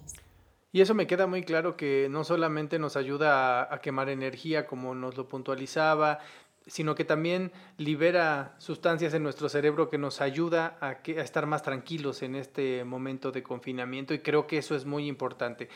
Y 0.72 0.82
eso 0.82 0.96
me 0.96 1.06
queda 1.06 1.28
muy 1.28 1.44
claro 1.44 1.76
que 1.76 2.08
no 2.10 2.24
solamente 2.24 2.80
nos 2.80 2.96
ayuda 2.96 3.72
a, 3.72 3.82
quemar 3.82 4.10
energía, 4.10 4.66
como 4.66 4.96
nos 4.96 5.18
lo 5.18 5.28
puntualizaba, 5.28 6.20
sino 6.66 6.96
que 6.96 7.04
también 7.04 7.52
libera 7.78 8.56
sustancias 8.58 9.14
en 9.14 9.24
nuestro 9.24 9.50
cerebro 9.50 9.90
que 9.90 9.98
nos 9.98 10.22
ayuda 10.22 10.78
a, 10.80 10.88
a, 11.06 11.22
estar 11.22 11.46
más 11.46 11.62
tranquilos 11.62 12.24
en 12.24 12.36
este 12.36 12.86
momento 12.86 13.32
de 13.32 13.44
confinamiento 13.44 14.14
y 14.14 14.20
creo 14.20 14.48
que 14.48 14.58
eso 14.58 14.74
es 14.74 14.86
muy 14.86 15.08
importante. 15.08 15.68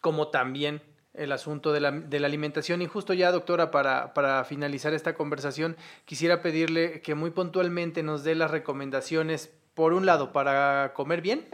Como 0.00 0.28
también 0.28 0.80
el 1.14 1.32
asunto 1.32 1.72
de 1.72 1.80
la, 1.80 1.90
de 1.92 2.20
la 2.20 2.26
alimentación. 2.26 2.82
Y 2.82 2.86
justo 2.86 3.14
ya, 3.14 3.32
doctora, 3.32 3.70
para, 3.70 4.14
para 4.14 4.44
finalizar 4.44 4.92
esta 4.94 5.14
conversación, 5.14 5.76
quisiera 6.04 6.42
pedirle 6.42 7.00
que 7.00 7.14
muy 7.14 7.30
puntualmente 7.30 8.02
nos 8.02 8.24
dé 8.24 8.34
las 8.34 8.50
recomendaciones, 8.50 9.50
por 9.74 9.92
un 9.92 10.06
lado, 10.06 10.32
para 10.32 10.92
comer 10.94 11.20
bien 11.20 11.48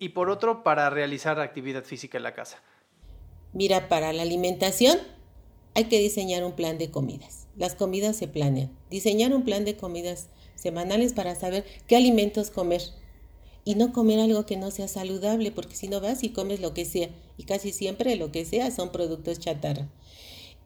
y 0.00 0.08
por 0.08 0.30
otro 0.30 0.64
para 0.64 0.90
realizar 0.90 1.38
actividad 1.38 1.84
física 1.84 2.18
en 2.18 2.24
la 2.24 2.34
casa? 2.34 2.60
Mira, 3.52 3.88
para 3.88 4.12
la 4.12 4.22
alimentación 4.22 4.98
hay 5.74 5.84
que 5.84 5.98
diseñar 5.98 6.44
un 6.44 6.52
plan 6.52 6.78
de 6.78 6.90
comidas. 6.90 7.46
Las 7.56 7.74
comidas 7.74 8.16
se 8.16 8.26
planean. 8.26 8.70
Diseñar 8.90 9.32
un 9.34 9.44
plan 9.44 9.64
de 9.64 9.76
comidas 9.76 10.30
semanales 10.54 11.12
para 11.12 11.34
saber 11.34 11.64
qué 11.86 11.96
alimentos 11.96 12.50
comer. 12.50 12.80
Y 13.64 13.74
no 13.74 13.92
comer 13.92 14.20
algo 14.20 14.46
que 14.46 14.56
no 14.56 14.70
sea 14.70 14.88
saludable, 14.88 15.52
porque 15.52 15.76
si 15.76 15.88
no 15.88 16.00
vas 16.00 16.24
y 16.24 16.30
comes 16.30 16.60
lo 16.60 16.74
que 16.74 16.84
sea, 16.84 17.10
y 17.36 17.44
casi 17.44 17.72
siempre 17.72 18.16
lo 18.16 18.32
que 18.32 18.44
sea 18.44 18.70
son 18.70 18.90
productos 18.90 19.38
chatarra. 19.38 19.88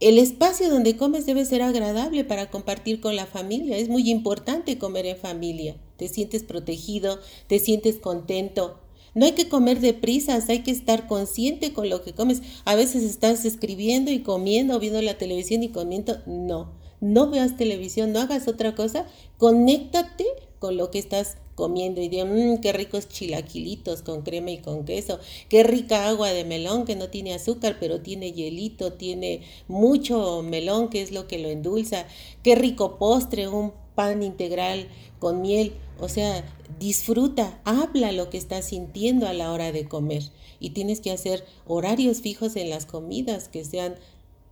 El 0.00 0.18
espacio 0.18 0.70
donde 0.70 0.96
comes 0.96 1.26
debe 1.26 1.44
ser 1.44 1.62
agradable 1.62 2.24
para 2.24 2.50
compartir 2.50 3.00
con 3.00 3.16
la 3.16 3.26
familia. 3.26 3.78
Es 3.78 3.88
muy 3.88 4.10
importante 4.10 4.76
comer 4.76 5.06
en 5.06 5.16
familia. 5.16 5.76
Te 5.96 6.08
sientes 6.08 6.42
protegido, 6.42 7.20
te 7.46 7.58
sientes 7.60 7.98
contento, 7.98 8.80
no 9.14 9.26
hay 9.26 9.32
que 9.32 9.48
comer 9.48 9.80
deprisa, 9.80 10.38
hay 10.48 10.62
que 10.62 10.72
estar 10.72 11.06
consciente 11.06 11.72
con 11.72 11.88
lo 11.88 12.02
que 12.02 12.12
comes. 12.12 12.42
A 12.64 12.74
veces 12.74 13.04
estás 13.04 13.44
escribiendo 13.44 14.10
y 14.10 14.20
comiendo, 14.20 14.78
viendo 14.80 15.00
la 15.02 15.16
televisión 15.16 15.62
y 15.62 15.68
comiendo. 15.68 16.18
No, 16.26 16.72
no 17.00 17.30
veas 17.30 17.56
televisión, 17.56 18.12
no 18.12 18.20
hagas 18.20 18.48
otra 18.48 18.74
cosa. 18.74 19.06
Conéctate 19.38 20.26
con 20.58 20.76
lo 20.76 20.90
que 20.90 20.98
estás 20.98 21.36
comiendo 21.54 22.00
y 22.00 22.08
di, 22.08 22.22
mmm, 22.22 22.58
qué 22.58 22.72
ricos 22.72 23.08
chilaquilitos 23.08 24.02
con 24.02 24.22
crema 24.22 24.50
y 24.50 24.58
con 24.58 24.84
queso, 24.84 25.18
qué 25.48 25.62
rica 25.62 26.08
agua 26.08 26.30
de 26.32 26.44
melón 26.44 26.84
que 26.84 26.96
no 26.96 27.08
tiene 27.08 27.34
azúcar, 27.34 27.76
pero 27.80 28.00
tiene 28.00 28.32
hielito, 28.32 28.92
tiene 28.92 29.42
mucho 29.68 30.42
melón 30.42 30.88
que 30.88 31.02
es 31.02 31.12
lo 31.12 31.26
que 31.26 31.38
lo 31.38 31.48
endulza, 31.48 32.06
qué 32.42 32.54
rico 32.54 32.98
postre, 32.98 33.48
un 33.48 33.72
pan 33.94 34.22
integral 34.22 34.88
con 35.18 35.40
miel. 35.40 35.72
O 36.00 36.08
sea, 36.08 36.44
disfruta, 36.80 37.60
habla 37.64 38.12
lo 38.12 38.30
que 38.30 38.38
estás 38.38 38.66
sintiendo 38.66 39.26
a 39.26 39.32
la 39.32 39.52
hora 39.52 39.72
de 39.72 39.86
comer. 39.86 40.24
Y 40.58 40.70
tienes 40.70 41.00
que 41.00 41.12
hacer 41.12 41.44
horarios 41.66 42.20
fijos 42.20 42.56
en 42.56 42.70
las 42.70 42.86
comidas, 42.86 43.48
que 43.48 43.64
sean 43.64 43.94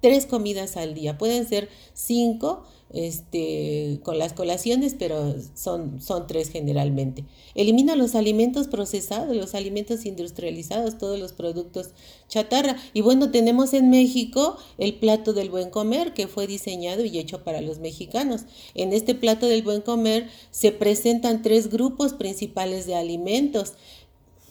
tres 0.02 0.26
comidas 0.26 0.76
al 0.76 0.92
día. 0.92 1.16
Pueden 1.16 1.48
ser 1.48 1.70
cinco, 1.94 2.64
este, 2.92 4.00
con 4.02 4.18
las 4.18 4.34
colaciones, 4.34 4.94
pero 4.98 5.34
son, 5.54 6.02
son 6.02 6.26
tres 6.26 6.50
generalmente. 6.50 7.24
Elimina 7.54 7.96
los 7.96 8.14
alimentos 8.14 8.68
procesados, 8.68 9.34
los 9.34 9.54
alimentos 9.54 10.04
industrializados, 10.04 10.98
todos 10.98 11.18
los 11.18 11.32
productos 11.32 11.90
chatarra. 12.28 12.76
Y 12.92 13.00
bueno, 13.00 13.30
tenemos 13.30 13.72
en 13.72 13.88
México 13.88 14.58
el 14.76 14.94
plato 14.94 15.32
del 15.32 15.48
buen 15.48 15.70
comer 15.70 16.12
que 16.12 16.26
fue 16.26 16.46
diseñado 16.46 17.04
y 17.04 17.18
hecho 17.18 17.44
para 17.44 17.62
los 17.62 17.78
mexicanos. 17.78 18.42
En 18.74 18.92
este 18.92 19.14
plato 19.14 19.46
del 19.46 19.62
buen 19.62 19.80
comer 19.80 20.28
se 20.50 20.72
presentan 20.72 21.42
tres 21.42 21.70
grupos 21.70 22.12
principales 22.12 22.86
de 22.86 22.96
alimentos, 22.96 23.74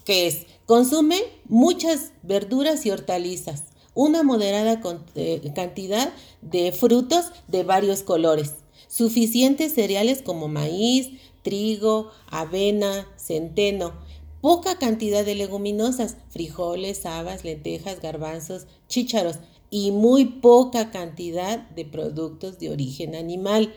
que 0.05 0.27
es 0.27 0.47
consume 0.65 1.19
muchas 1.47 2.13
verduras 2.23 2.85
y 2.85 2.91
hortalizas 2.91 3.70
una 3.93 4.23
moderada 4.23 4.81
eh, 5.15 5.51
cantidad 5.53 6.13
de 6.41 6.71
frutos 6.71 7.25
de 7.47 7.63
varios 7.63 8.03
colores, 8.03 8.55
suficientes 8.87 9.73
cereales 9.73 10.21
como 10.21 10.47
maíz, 10.47 11.09
trigo, 11.41 12.11
avena, 12.29 13.07
centeno, 13.17 13.93
poca 14.41 14.77
cantidad 14.77 15.25
de 15.25 15.35
leguminosas, 15.35 16.17
frijoles, 16.29 17.05
habas, 17.05 17.43
lentejas, 17.43 18.01
garbanzos, 18.01 18.65
chícharos 18.87 19.37
y 19.69 19.91
muy 19.91 20.25
poca 20.25 20.91
cantidad 20.91 21.59
de 21.69 21.85
productos 21.85 22.59
de 22.59 22.69
origen 22.69 23.15
animal, 23.15 23.73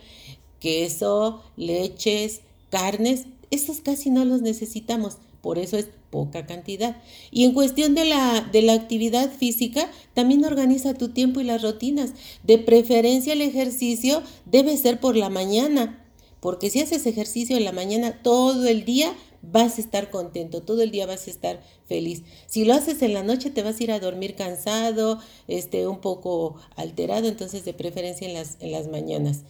queso, 0.59 1.43
leches, 1.57 2.41
carnes, 2.71 3.27
estos 3.51 3.81
casi 3.81 4.11
no 4.11 4.25
los 4.25 4.43
necesitamos, 4.43 5.19
por 5.45 5.59
eso 5.59 5.77
es 5.77 5.91
poca 6.09 6.47
cantidad. 6.47 6.97
Y 7.31 7.45
en 7.45 7.53
cuestión 7.53 7.95
de 7.95 8.07
la, 8.07 8.41
de 8.51 8.63
la 8.63 8.73
actividad 8.73 9.31
física, 9.31 9.91
también 10.15 10.43
organiza 10.43 10.95
tu 10.95 11.11
tiempo 11.11 11.43
y 11.43 11.45
las 11.45 11.61
rutinas. 11.61 12.13
De 12.43 12.57
preferencia 12.57 13.35
el 13.35 13.43
ejercicio 13.43 14.23
debe 14.47 14.75
ser 14.79 15.01
por 15.01 15.17
la 15.17 15.29
mañana, 15.29 16.03
porque 16.41 16.71
si 16.71 16.81
haces 16.81 17.05
ejercicio 17.05 17.59
en 17.59 17.65
la 17.65 17.73
mañana 17.73 18.23
todo 18.23 18.67
el 18.67 18.87
día, 18.87 19.15
vas 19.43 19.77
a 19.77 19.83
estar 19.83 20.09
contento, 20.09 20.63
todo 20.63 20.81
el 20.81 20.91
día 20.91 21.05
vas 21.05 21.27
a 21.27 21.31
estar 21.31 21.63
feliz. 21.85 22.23
Si 22.47 22.65
lo 22.65 22.73
haces 22.73 23.03
en 23.03 23.13
la 23.13 23.23
noche 23.23 23.51
te 23.51 23.63
vas 23.63 23.79
a 23.79 23.85
ir 23.85 23.93
a 23.93 24.01
dormir 24.01 24.37
cansado, 24.37 25.21
este, 25.47 25.87
un 25.87 26.01
poco 26.01 26.57
alterado, 26.75 27.29
entonces 27.29 27.67
de 27.67 27.75
preferencia 27.75 28.27
en 28.27 28.33
las, 28.33 28.57
en 28.61 28.73
las 28.73 28.89
mañanas. 28.89 29.43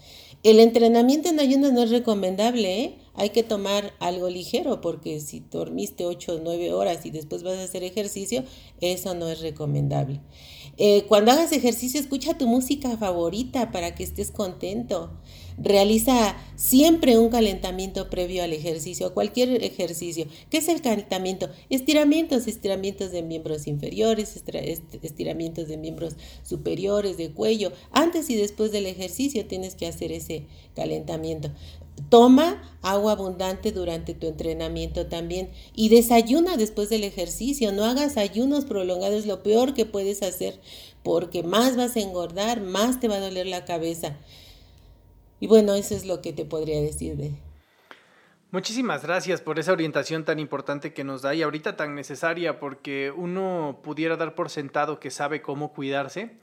El 0.45 0.61
entrenamiento 0.61 1.31
en 1.31 1.41
ayunas 1.41 1.73
no 1.73 1.83
es 1.83 1.91
recomendable, 1.91 2.83
¿eh? 2.83 2.99
hay 3.15 3.31
que 3.31 3.43
tomar 3.43 3.95
algo 3.99 4.29
ligero 4.29 4.83
porque 4.83 5.19
si 5.21 5.41
dormiste 5.41 6.05
8 6.05 6.35
o 6.35 6.39
9 6.43 6.71
horas 6.75 7.07
y 7.07 7.11
después 7.11 7.43
vas 7.43 7.57
a 7.57 7.63
hacer 7.63 7.83
ejercicio, 7.83 8.45
eso 8.83 9.15
no 9.15 9.31
es 9.31 9.41
recomendable. 9.41 10.21
Eh, 10.77 11.07
cuando 11.09 11.33
hagas 11.33 11.53
ejercicio, 11.53 11.99
escucha 11.99 12.37
tu 12.37 12.47
música 12.47 12.95
favorita 12.99 13.73
para 13.73 13.95
que 13.95 14.05
estés 14.05 14.31
contento. 14.31 15.19
Realiza 15.57 16.37
siempre 16.57 17.17
un 17.17 17.29
calentamiento 17.29 18.11
previo 18.11 18.43
al 18.43 18.53
ejercicio, 18.53 19.15
cualquier 19.15 19.63
ejercicio. 19.63 20.27
¿Qué 20.51 20.59
es 20.59 20.69
el 20.69 20.83
calentamiento? 20.83 21.49
Estiramientos, 21.71 22.49
estiramientos 22.49 23.13
de 23.13 23.23
miembros 23.23 23.67
inferiores, 23.67 24.43
estiramientos 25.03 25.69
de 25.69 25.77
miembros 25.77 26.17
superiores, 26.43 27.17
de 27.17 27.31
cuello. 27.31 27.73
Antes 27.93 28.31
y 28.31 28.37
después 28.37 28.73
del 28.73 28.87
ejercicio 28.87 29.47
tienes 29.47 29.75
que 29.75 29.87
hacer 29.87 30.13
ese 30.13 30.47
calentamiento. 30.75 31.51
toma 32.09 32.77
agua 32.83 33.13
abundante 33.13 33.71
durante 33.71 34.15
tu 34.15 34.27
entrenamiento 34.27 35.07
también 35.07 35.51
y 35.77 35.89
desayuna 35.89 36.57
después 36.57 36.89
del 36.89 37.05
ejercicio. 37.05 37.71
No 37.73 37.85
hagas 37.85 38.17
ayunos 38.17 38.65
prolongados, 38.65 39.27
lo 39.27 39.43
peor 39.45 39.75
que 39.75 39.87
puedes 39.87 40.23
hacer 40.23 40.61
porque 41.05 41.43
más 41.43 41.77
vas 41.77 41.97
a 41.97 42.01
engordar, 42.01 42.61
más 42.61 42.99
te 42.99 43.09
va 43.09 43.17
a 43.17 43.21
doler 43.21 43.47
la 43.47 43.65
cabeza. 43.65 44.17
Y 45.45 45.47
bueno, 45.47 45.75
eso 45.75 45.95
es 45.95 46.07
lo 46.07 46.23
que 46.23 46.33
te 46.33 46.47
podría 46.47 46.81
decir 46.81 47.19
de... 47.19 47.33
Muchísimas 48.51 49.03
gracias 49.03 49.43
por 49.43 49.59
esa 49.59 49.73
orientación 49.73 50.25
tan 50.25 50.39
importante 50.39 50.95
que 50.95 51.05
nos 51.05 51.21
da 51.21 51.35
y 51.35 51.43
ahorita 51.43 51.77
tan 51.77 51.95
necesaria 51.95 52.59
porque 52.59 53.13
uno 53.15 53.81
pudiera 53.85 54.17
dar 54.17 54.35
por 54.35 54.49
sentado 54.49 54.99
que 54.99 55.11
sabe 55.11 55.43
cómo 55.43 55.75
cuidarse. 55.75 56.39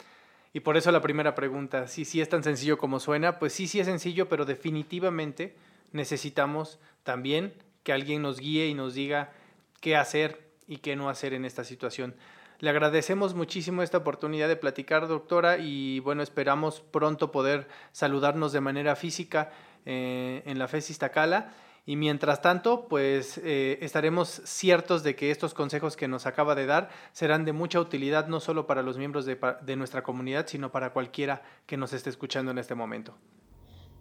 Y 0.54 0.60
por 0.60 0.78
eso 0.78 0.92
la 0.92 1.02
primera 1.02 1.34
pregunta, 1.34 1.88
si 1.88 2.06
sí 2.06 2.22
es 2.22 2.30
tan 2.30 2.44
sencillo 2.44 2.78
como 2.78 3.00
suena, 3.00 3.40
pues 3.40 3.54
sí, 3.54 3.68
sí 3.68 3.80
es 3.80 3.88
sencillo, 3.88 4.30
pero 4.30 4.46
definitivamente 4.46 5.56
necesitamos 5.94 6.78
también 7.02 7.56
que 7.82 7.94
alguien 7.94 8.22
nos 8.22 8.40
guíe 8.40 8.68
y 8.68 8.76
nos 8.76 8.94
diga 8.94 9.34
qué 9.80 9.96
hacer 9.96 10.48
y 10.68 10.78
qué 10.78 10.96
no 10.96 11.10
hacer 11.10 11.34
en 11.34 11.46
esta 11.46 11.64
situación. 11.64 12.14
Le 12.62 12.70
agradecemos 12.70 13.34
muchísimo 13.34 13.82
esta 13.82 13.98
oportunidad 13.98 14.48
de 14.48 14.56
platicar, 14.56 15.08
doctora, 15.08 15.58
y 15.58 16.00
bueno, 16.00 16.22
esperamos 16.22 16.80
pronto 16.80 17.32
poder 17.32 17.68
saludarnos 17.92 18.52
de 18.52 18.62
manera 18.62 18.96
física 18.96 19.52
eh, 19.88 20.44
en 20.46 20.60
la 20.60 20.68
FES 20.68 20.92
Iztacala. 20.92 21.56
Y 21.88 21.96
mientras 21.96 22.44
tanto, 22.44 22.88
pues 22.88 23.40
eh, 23.44 23.80
estaremos 23.82 24.30
ciertos 24.46 25.02
de 25.02 25.16
que 25.16 25.32
estos 25.32 25.56
consejos 25.56 25.98
que 25.98 26.08
nos 26.08 26.28
acaba 26.28 26.54
de 26.54 26.68
dar 26.68 26.90
serán 27.14 27.46
de 27.46 27.52
mucha 27.52 27.80
utilidad 27.80 28.28
no 28.28 28.40
solo 28.40 28.68
para 28.68 28.84
los 28.84 29.00
miembros 29.00 29.26
de, 29.26 29.40
de 29.64 29.76
nuestra 29.76 30.04
comunidad, 30.04 30.46
sino 30.46 30.72
para 30.72 30.94
cualquiera 30.94 31.42
que 31.66 31.78
nos 31.78 31.94
esté 31.94 32.12
escuchando 32.12 32.52
en 32.52 32.60
este 32.60 32.76
momento. 32.76 33.16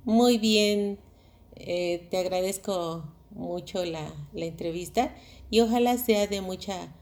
Muy 0.04 0.36
bien, 0.36 0.98
eh, 1.56 2.06
te 2.10 2.18
agradezco 2.18 3.04
mucho 3.30 3.86
la, 3.86 4.12
la, 4.34 4.44
entrevista 4.44 5.14
y 5.48 5.60
ojalá 5.60 5.96
sea 5.96 6.26
de 6.26 6.42
mucha 6.42 6.92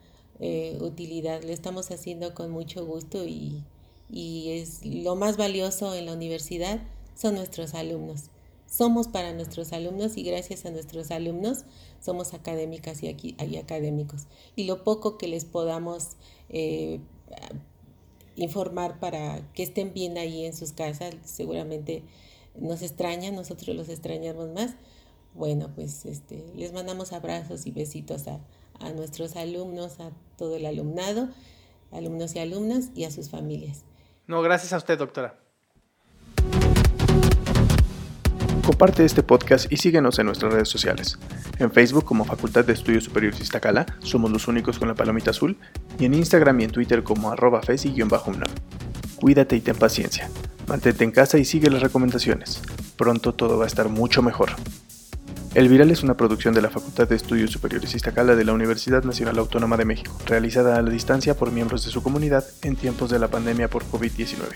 eh, 0.40 0.79
utilidad. 0.81 1.42
Lo 1.42 1.51
estamos 1.51 1.90
haciendo 1.90 2.35
con 2.35 2.51
mucho 2.51 2.85
gusto 2.87 3.24
y, 3.24 3.62
y 4.11 4.51
es 4.51 4.85
lo 4.85 5.16
más 5.16 5.37
valioso 5.37 5.94
en 5.94 6.07
la 6.07 6.12
universidad 6.12 6.81
son 7.14 7.35
nuestros 7.35 7.74
alumnos. 7.74 8.31
Somos 8.66 9.09
para 9.09 9.33
nuestros 9.33 9.72
alumnos 9.72 10.16
y 10.16 10.22
gracias 10.22 10.66
a 10.66 10.70
nuestros 10.70 11.11
alumnos 11.11 11.64
somos 12.01 12.35
académicas 12.35 13.03
y, 13.03 13.09
aquí, 13.09 13.35
hay 13.38 13.57
académicos. 13.57 14.27
Y 14.57 14.64
lo 14.64 14.85
poco 14.85 15.18
que 15.18 15.27
les 15.27 15.44
podamos 15.44 16.11
eh, 16.48 17.01
informar 18.37 19.01
para 19.01 19.40
que 19.53 19.62
estén 19.62 19.92
bien 19.94 20.16
ahí 20.18 20.44
en 20.44 20.55
sus 20.55 20.72
casas, 20.72 21.14
seguramente 21.24 22.05
nos 22.55 22.83
extrañan, 22.83 23.35
nosotros 23.35 23.74
los 23.74 23.88
extrañamos 23.88 24.51
más. 24.51 24.77
Bueno, 25.35 25.70
pues 25.74 26.05
este, 26.05 26.44
les 26.55 26.72
mandamos 26.72 27.12
abrazos 27.12 27.66
y 27.66 27.70
besitos 27.70 28.29
a, 28.29 28.40
a 28.80 28.90
nuestros 28.90 29.36
alumnos, 29.36 30.00
a 30.00 30.10
todo 30.36 30.56
el 30.56 30.66
alumnado, 30.66 31.28
alumnos 31.92 32.34
y 32.34 32.38
alumnas 32.38 32.90
y 32.94 33.04
a 33.04 33.10
sus 33.10 33.30
familias. 33.30 33.84
No, 34.26 34.42
gracias 34.42 34.72
a 34.72 34.76
usted, 34.76 34.98
doctora. 34.98 35.38
Comparte 38.64 39.04
este 39.04 39.22
podcast 39.22 39.72
y 39.72 39.78
síguenos 39.78 40.18
en 40.18 40.26
nuestras 40.26 40.52
redes 40.52 40.68
sociales. 40.68 41.18
En 41.58 41.72
Facebook 41.72 42.04
como 42.04 42.26
Facultad 42.26 42.66
de 42.66 42.74
Estudios 42.74 43.04
Superiores 43.04 43.40
Iztacala, 43.40 43.86
somos 44.00 44.30
los 44.30 44.46
únicos 44.46 44.78
con 44.78 44.88
la 44.88 44.94
palomita 44.94 45.30
azul, 45.30 45.56
y 45.98 46.04
en 46.04 46.12
Instagram 46.12 46.60
y 46.60 46.64
en 46.64 46.70
Twitter 46.70 47.02
como 47.02 47.30
arroba 47.30 47.62
fesi-unam. 47.62 48.50
Cuídate 49.16 49.56
y 49.56 49.62
ten 49.62 49.76
paciencia. 49.76 50.30
Mantente 50.66 51.02
en 51.02 51.12
casa 51.12 51.38
y 51.38 51.46
sigue 51.46 51.70
las 51.70 51.82
recomendaciones. 51.82 52.60
Pronto 52.96 53.34
todo 53.34 53.56
va 53.56 53.64
a 53.64 53.66
estar 53.68 53.88
mucho 53.88 54.20
mejor. 54.20 54.50
El 55.54 55.68
Viral 55.68 55.90
es 55.90 56.02
una 56.02 56.14
producción 56.14 56.52
de 56.52 56.61
la 56.61 56.68
Facultad 56.68 57.08
de 57.08 57.16
Estudios 57.16 57.50
Superiores 57.50 57.94
Iztacala 57.94 58.37
de 58.37 58.44
la 58.44 58.52
Universidad 58.52 59.02
Nacional 59.02 59.38
Autónoma 59.38 59.78
de 59.78 59.87
México, 59.87 60.16
realizada 60.26 60.76
a 60.76 60.82
la 60.82 60.90
distancia 60.90 61.34
por 61.34 61.52
miembros 61.52 61.84
de 61.84 61.90
su 61.90 62.02
comunidad 62.02 62.44
en 62.62 62.76
tiempos 62.76 63.11
de 63.11 63.18
la 63.18 63.28
pandemia 63.28 63.68
por 63.68 63.84
COVID-19. 63.84 64.54